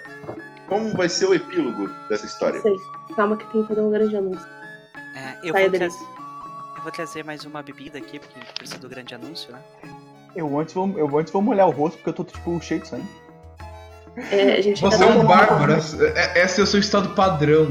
[0.68, 2.62] como vai ser o epílogo dessa história?
[2.62, 2.76] Sei.
[3.16, 4.48] Calma que tem que fazer um grande anúncio.
[5.16, 6.04] É, eu, vou trazer,
[6.78, 9.60] eu vou trazer mais uma bebida aqui, porque a gente precisa do grande anúncio, né?
[10.36, 12.90] Eu antes vou, eu antes vou molhar o rosto porque eu tô tipo cheio de
[12.90, 13.08] sangue.
[14.18, 17.68] É, Você tá é um bárbaro, esse é- esse é o seu estado padrão.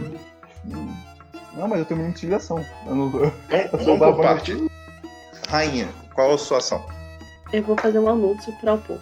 [1.55, 2.65] Não, mas eu tenho muita intimidação.
[2.87, 3.33] Eu não eu
[3.71, 4.23] Vamos, sou bárbaro.
[4.23, 4.67] parte.
[5.49, 6.85] Rainha, qual a sua ação?
[7.53, 9.01] Eu vou fazer um anúncio para o povo.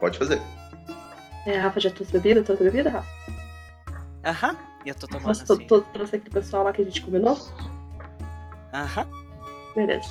[0.00, 0.40] Pode fazer.
[1.46, 2.42] É, Rafa, já trouxe bebida?
[2.42, 3.08] Trouxe bebida, Rafa?
[4.24, 4.56] Aham.
[4.84, 5.66] E eu tô tomando Nossa, assim.
[5.66, 7.38] tô, trouxe aquele pessoal lá que a gente combinou?
[8.72, 9.06] Aham.
[9.74, 10.08] Beleza.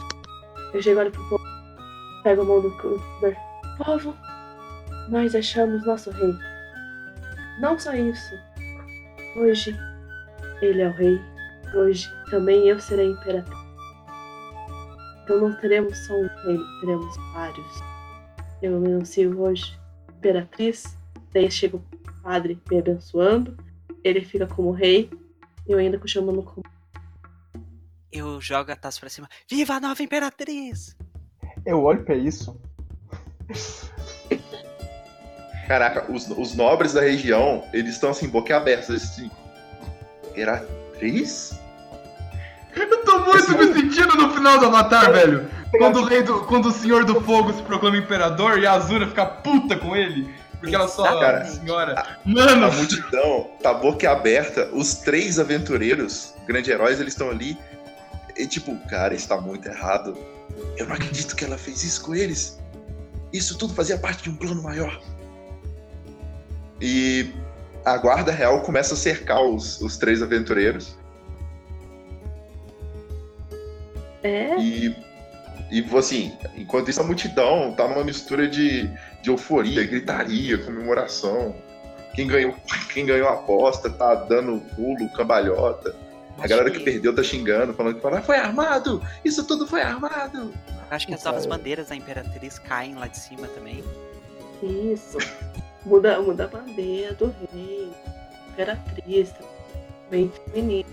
[0.74, 1.44] Eu chego ali pro povo,
[2.24, 3.36] pego a mão do cuidador.
[3.84, 4.16] Povo,
[5.10, 6.34] nós achamos nosso rei.
[7.60, 8.36] Não só isso.
[9.38, 9.76] Hoje,
[10.62, 11.20] ele é o rei.
[11.74, 13.58] Hoje, também eu serei imperatriz.
[15.24, 17.84] Então não teremos só um rei, teremos vários.
[18.62, 19.79] Eu me anuncio hoje
[20.20, 20.98] imperatriz.
[21.34, 21.84] Daí chega o
[22.22, 23.58] padre me abençoando.
[24.04, 25.10] Ele fica como rei.
[25.68, 26.66] Eu ainda chamando como
[28.12, 29.30] Eu jogo a taça pra cima.
[29.50, 30.96] Viva a nova imperatriz!
[31.66, 32.60] Eu olho pra isso.
[35.68, 39.30] Caraca, os, os nobres da região, eles estão assim, boquiabertos, assim.
[40.32, 41.60] Imperatriz?
[42.76, 45.59] Eu tô muito me sentindo no final do Avatar, velho.
[45.78, 49.78] Quando do, quando o Senhor do Fogo se proclama imperador e a Azura fica puta
[49.78, 50.34] com ele.
[50.60, 52.18] Porque ela só Cara, senhora.
[52.26, 54.70] Mano, A multidão tá boquiaberta.
[54.74, 57.58] Os três aventureiros, grandes heróis, eles estão ali.
[58.36, 60.18] E tipo, cara, isso tá muito errado.
[60.76, 62.60] Eu não acredito que ela fez isso com eles.
[63.32, 65.00] Isso tudo fazia parte de um plano maior.
[66.82, 67.32] E
[67.86, 70.98] a guarda real começa a cercar os, os três aventureiros.
[74.24, 74.96] É, E,
[75.70, 78.88] e assim, enquanto isso a multidão tá numa mistura de,
[79.22, 81.56] de euforia, gritaria, comemoração.
[82.16, 82.56] Quem ganhou,
[82.94, 85.96] quem ganhou a aposta tá dando pulo, cambalhota.
[86.40, 89.02] A galera que perdeu tá xingando, falando que "Ah, foi armado!
[89.26, 90.54] Isso tudo foi armado!
[90.90, 91.50] Acho que as Puta, novas é.
[91.50, 93.84] bandeiras da imperatriz caem lá de cima também.
[94.64, 95.18] isso.
[95.86, 97.92] Muda, muda a bandeira do rei.
[98.54, 99.34] Imperatriz.
[100.10, 100.90] Bem feminino.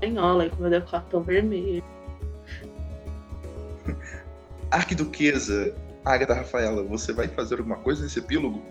[0.00, 1.84] Espanhola, com meu decotão vermelho.
[4.72, 5.72] Arquiduquesa,
[6.04, 8.62] Agatha Rafaela, você vai fazer alguma coisa nesse epílogo?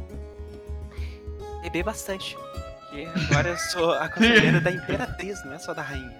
[1.63, 2.35] Beber bastante.
[2.89, 6.11] Porque agora eu sou a conselheira da imperatriz, não é só da rainha.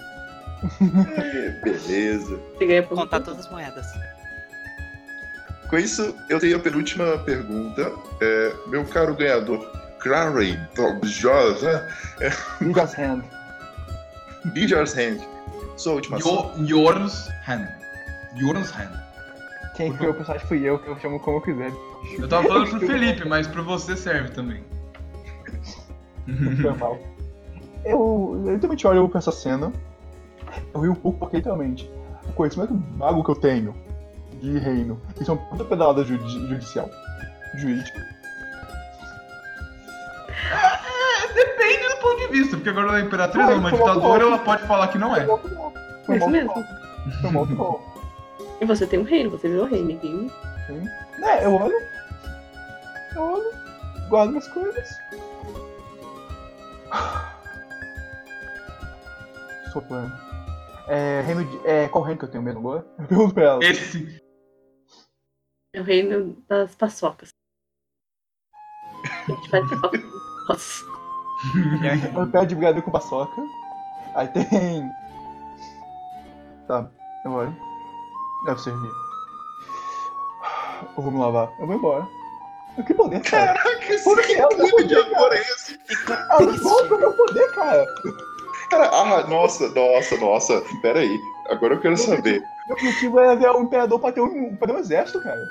[1.18, 2.40] É, beleza.
[2.90, 3.86] Contar todas as moedas.
[5.70, 7.92] Com isso, eu tenho a penúltima pergunta.
[8.22, 9.60] É, meu caro ganhador,
[10.00, 11.88] Clary Dobjosa,
[12.62, 13.24] Liga's hand.
[14.54, 15.20] Bijars Hand,
[15.78, 16.52] sua última ação.
[16.58, 17.68] Yo- Yorns Hand.
[18.36, 18.92] Yorns Hand.
[19.76, 21.72] Quem criou o personagem fui eu, que eu chamo como eu quiser.
[22.20, 24.64] Eu tava falando pro Felipe, mas pra você serve também.
[26.62, 26.98] Foi mal.
[27.86, 29.72] Eu eu literalmente olho pra essa cena.
[30.74, 31.90] Eu ri um pouco porque literalmente
[32.28, 33.74] o conhecimento vago que eu tenho
[34.42, 35.00] de reino.
[35.20, 36.90] Isso é uma puta pedalada judi- judicial.
[37.58, 38.02] Jurídica.
[40.54, 44.24] É, depende do ponto de vista, porque agora ela é imperatriz, ela é uma ditadora,
[44.24, 45.26] ela pode falar que não é.
[45.26, 45.74] Foi mal, foi mal.
[46.06, 46.54] Foi mal, mesmo.
[47.22, 47.91] foi mal.
[48.62, 50.30] E você tem um reino, você virou rei, ninguém.
[51.24, 51.76] É, eu olho.
[53.16, 53.52] Eu olho.
[54.08, 54.88] Guardo minhas coisas.
[59.74, 60.14] Soprando.
[60.88, 61.68] É, reino de.
[61.68, 62.86] É, qual reino que eu tenho mesmo agora?
[63.00, 63.64] Eu pergunto pra ela.
[63.64, 64.22] Esse.
[65.74, 67.30] É o reino das paçocas.
[69.04, 69.98] A gente faz paçoca.
[70.48, 70.86] Nossa.
[72.16, 73.42] Eu pego de brigadeiro com paçoca.
[74.14, 74.88] Aí tem.
[76.68, 76.92] Tá,
[77.26, 77.71] eu olho.
[78.46, 78.92] Deve servir.
[80.98, 81.50] Eu vou me lavar.
[81.60, 82.08] Eu vou embora.
[82.78, 83.54] Eu que poder, cara.
[83.54, 85.80] Caraca, esse Por que clima de amor é esse?
[86.10, 86.64] Ah, eu triste.
[86.64, 87.86] vou pro meu poder, cara.
[88.70, 90.64] Cara, ah, nossa, nossa, nossa.
[90.82, 91.20] Pera aí.
[91.50, 92.42] Agora eu quero saber.
[92.68, 95.42] Meu objetivo é ver um imperador pra ter um, pra ter um exército, cara.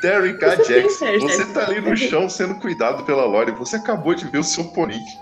[0.00, 0.56] Terry K.
[0.56, 3.52] Jackson, você tá ali no chão sendo cuidado pela Lore.
[3.52, 5.18] Você acabou de ver o seu oponente,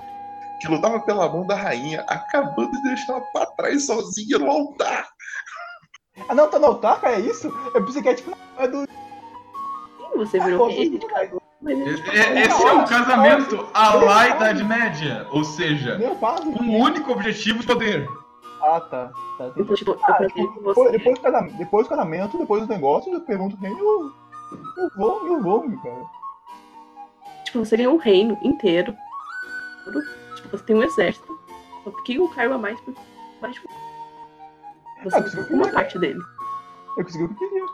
[0.61, 5.09] que lutava pela mão da rainha, acabando de deixar ela pra trás sozinha no altar.
[6.29, 7.49] Ah, não, tá no altar, cara, é isso?
[7.75, 8.37] Eu pensei que é tipo.
[8.59, 8.81] É do.
[8.83, 8.89] Sim,
[10.17, 10.99] você virou ele
[11.63, 15.27] E- e- Esse é um casamento à lá Idade Média.
[15.31, 18.09] Ou seja, com um único objetivo de poder.
[18.63, 19.11] Ah, tá.
[19.39, 20.91] tá Então, tipo, Ah, tipo, depois, você.
[20.93, 24.13] depois, do casamento, depois do casamento, depois do negócio, eu pergunto quem eu.
[24.77, 26.05] Eu vou, eu vou, meu cara.
[27.45, 28.95] Tipo, você ganhou um reino inteiro.
[30.37, 31.39] Tipo, você tem um exército.
[31.85, 32.95] Só que um cargo a mais por
[33.41, 33.61] mais de
[35.05, 36.21] Você Ah, uma parte dele.
[36.97, 37.67] Eu consegui o que eu queria.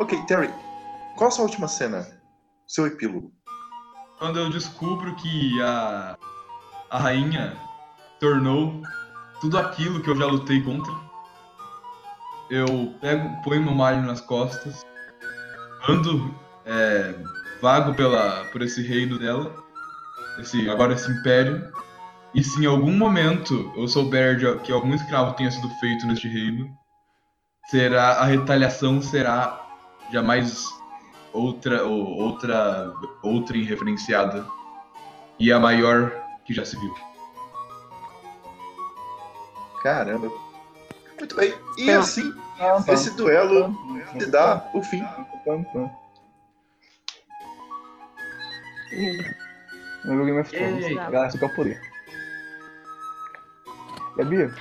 [0.00, 0.50] Ok, Terry,
[1.16, 2.06] qual a sua última cena?
[2.66, 3.32] Seu epílogo.
[4.18, 6.16] Quando eu descubro que a,
[6.90, 7.56] a rainha
[8.18, 8.82] tornou
[9.40, 10.92] tudo aquilo que eu já lutei contra,
[12.50, 14.84] eu pego, ponho meu malho nas costas,
[15.88, 16.34] ando
[16.64, 17.14] é,
[17.60, 19.54] vago pela, por esse reino dela,
[20.38, 21.72] esse, agora esse império,
[22.34, 26.28] e se em algum momento eu souber de, que algum escravo tenha sido feito neste
[26.28, 26.70] reino,
[27.66, 29.60] será a retaliação será
[30.10, 30.66] jamais
[31.32, 34.46] outra ou outra outra referenciada
[35.38, 36.10] e a maior
[36.44, 36.94] que já se viu.
[39.82, 40.30] Caramba.
[41.18, 41.54] Muito bem.
[41.78, 41.98] E Tá.
[41.98, 43.74] assim, Pam, pam, esse duelo
[44.18, 45.04] se dá o fim.
[50.04, 50.84] Eu joguei minha Thrones.
[50.84, 50.94] Ei.
[50.94, 51.91] Galera, isso que é o poder.
[54.16, 54.52] Gabi?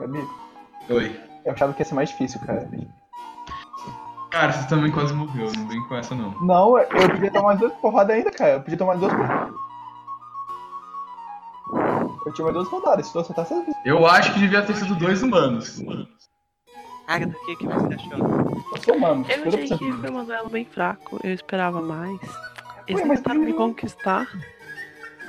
[0.00, 0.28] Gabi?
[0.90, 1.20] Oi.
[1.44, 2.68] Eu achava que ia ser mais difícil, cara.
[4.30, 6.30] Cara, você também quase morreu, não vem com essa não.
[6.42, 8.52] Não, eu podia tomar mais duas porradas ainda, cara.
[8.54, 9.54] Eu podia tomar mais duas porradas.
[12.26, 14.94] Eu tinha mais duas rodadas, se tu acertar, você Eu acho que devia ter sido
[14.96, 15.82] dois humanos.
[17.08, 18.18] Agatha, o que, que você achou?
[18.18, 19.24] eu sou humano.
[19.28, 19.78] Eu achei 50%.
[19.78, 22.20] que foi um duelo bem fraco, eu esperava mais.
[22.86, 24.28] Eles Ué, tentaram me tem- conquistar.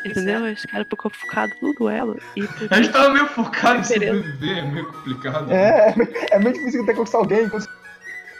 [0.05, 0.47] Entendeu?
[0.47, 2.17] Esse cara ficou focado no duelo.
[2.35, 5.51] E A gente tava meio focado em sobreviver, é meio complicado.
[5.51, 5.93] É,
[6.31, 7.49] é meio difícil ter que conquistar alguém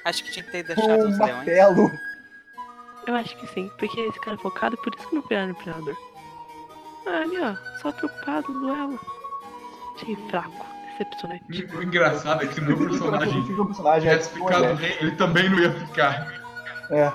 [0.04, 1.18] Acho que tinha que ter deixado um os leões.
[1.18, 1.92] martelo.
[3.08, 5.96] eu acho que sim, porque esse cara é focado, por isso que não viraram imperador.
[7.08, 9.00] Ah, ali ó, só preocupado no duelo.
[9.96, 11.44] Achei fraco, decepcionante.
[11.76, 14.10] O engraçado é que o meu personagem um personagem.
[14.10, 16.34] é, tivesse ficado rei, ele também não ia ficar.
[16.90, 17.12] É.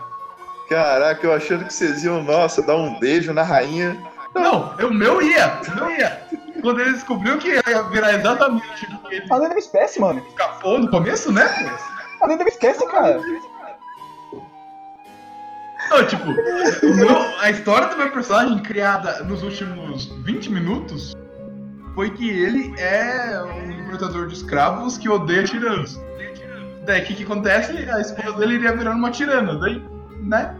[0.69, 3.97] Caraca, eu achando que vocês iam, nossa, dar um beijo na rainha.
[4.41, 6.21] Não, o meu ia, o meu ia.
[6.63, 10.23] Quando ele descobriu que ia virar exatamente o que ele A da espécie, mano.
[10.29, 11.45] escapou no começo, né?
[12.21, 13.21] A da espécie, cara.
[15.91, 21.15] Não, tipo, o meu- a história do meu personagem criada nos últimos 20 minutos
[21.95, 26.01] foi que ele é um libertador de escravos que odeia tiranos.
[26.85, 27.73] Daí o que, que acontece?
[27.91, 29.55] A esposa dele iria virando uma tirana.
[29.59, 29.83] Daí,
[30.23, 30.57] né?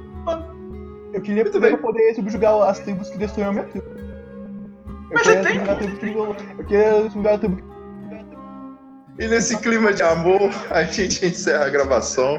[1.17, 1.77] Eu queria Muito poder bem.
[1.79, 3.87] poder subjugar as tribos que destruíram a minha tribo.
[3.89, 7.57] Eu Mas queria você tem subjugar a tribo que isolou- Eu queria subjugar a tribo
[7.57, 12.39] que E nesse clima de amor, a gente encerra a gravação.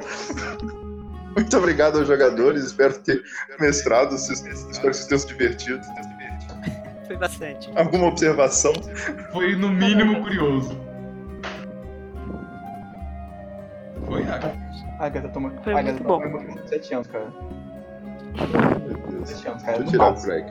[1.35, 3.21] Muito obrigado aos jogadores, espero ter
[3.59, 5.81] mestrado, vocês- espero que vocês tenham se divertido.
[7.07, 7.71] Foi bastante.
[7.75, 8.73] Alguma observação?
[9.31, 10.77] Foi no mínimo curioso.
[14.05, 14.53] Foi, Agatha.
[14.99, 15.51] A Agatha toma.
[15.63, 16.19] Foi Agatha muito bom.
[16.21, 17.27] toma muito 7 anos, cara.
[18.37, 19.29] Meu Deus.
[19.29, 19.77] 7 anos, cara.
[19.79, 20.21] Deixa eu tirar o.
[20.21, 20.45] Craig.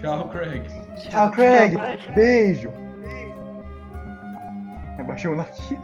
[0.00, 0.62] Tchau, Craig.
[1.10, 1.76] Tchau, Craig.
[2.14, 2.70] Beijo.
[4.98, 5.78] Abaixei um aqui.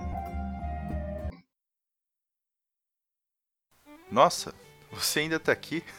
[4.11, 4.55] Nossa,
[4.90, 5.82] você ainda tá aqui?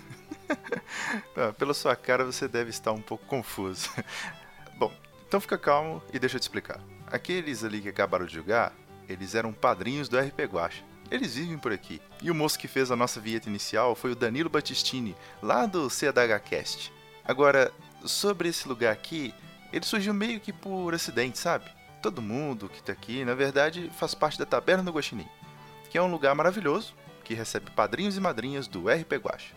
[1.35, 3.89] Ah, Pela sua cara você deve estar um pouco confuso.
[4.77, 4.91] Bom,
[5.27, 6.79] então fica calmo e deixa eu te explicar.
[7.07, 8.71] Aqueles ali que acabaram de jogar,
[9.09, 10.83] eles eram padrinhos do RP Guacha.
[11.11, 12.01] Eles vivem por aqui.
[12.21, 15.89] E o moço que fez a nossa vinheta inicial foi o Danilo Battistini, lá do
[15.89, 16.91] CDHcast.
[17.25, 17.71] Agora,
[18.05, 19.33] sobre esse lugar aqui,
[19.71, 21.69] ele surgiu meio que por acidente, sabe?
[22.01, 25.27] Todo mundo que tá aqui, na verdade, faz parte da Taberna do Guaxinim,
[25.89, 26.93] que é um lugar maravilhoso
[27.23, 29.55] que recebe padrinhos e madrinhas do RP Guacha.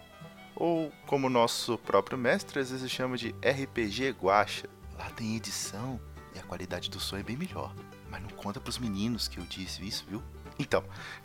[0.55, 4.69] Ou, como nosso próprio mestre às vezes chama de RPG Guacha.
[4.97, 6.01] Lá tem edição
[6.35, 7.75] e a qualidade do som é bem melhor.
[8.09, 10.23] Mas não conta pros meninos que eu disse isso, viu?
[10.59, 10.83] Então,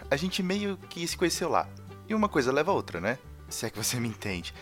[0.10, 1.68] a gente meio que se conheceu lá.
[2.08, 3.18] E uma coisa leva a outra, né?
[3.50, 4.54] Se é que você me entende.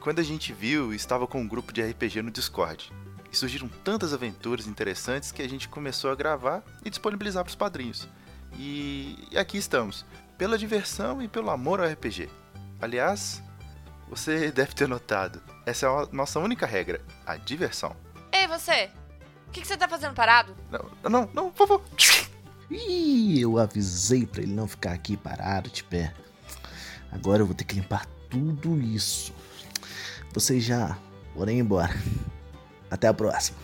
[0.00, 2.92] Quando a gente viu, estava com um grupo de RPG no Discord.
[3.30, 7.56] E surgiram tantas aventuras interessantes que a gente começou a gravar e disponibilizar para os
[7.56, 8.08] padrinhos.
[8.56, 10.06] E aqui estamos,
[10.36, 12.30] pela diversão e pelo amor ao RPG.
[12.80, 13.42] Aliás,
[14.08, 17.94] você deve ter notado, essa é a nossa única regra, a diversão.
[18.32, 18.90] Ei, você!
[19.46, 20.54] O que, que você tá fazendo parado?
[20.70, 21.84] Não, não, não, por favor.
[22.70, 26.12] Ih, eu avisei pra ele não ficar aqui parado de pé.
[27.10, 29.32] Agora eu vou ter que limpar tudo isso.
[30.32, 30.98] Vocês já
[31.34, 31.94] podem embora.
[32.90, 33.58] Até a próxima.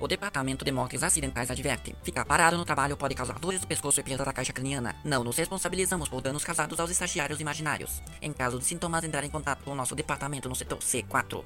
[0.00, 3.98] O Departamento de Mortes Acidentais adverte: ficar parado no trabalho pode causar dores do pescoço
[3.98, 4.94] e perda da caixa craniana.
[5.04, 8.00] Não nos responsabilizamos por danos causados aos estagiários imaginários.
[8.22, 11.44] Em caso de sintomas, entrar em contato com o nosso departamento no setor C4.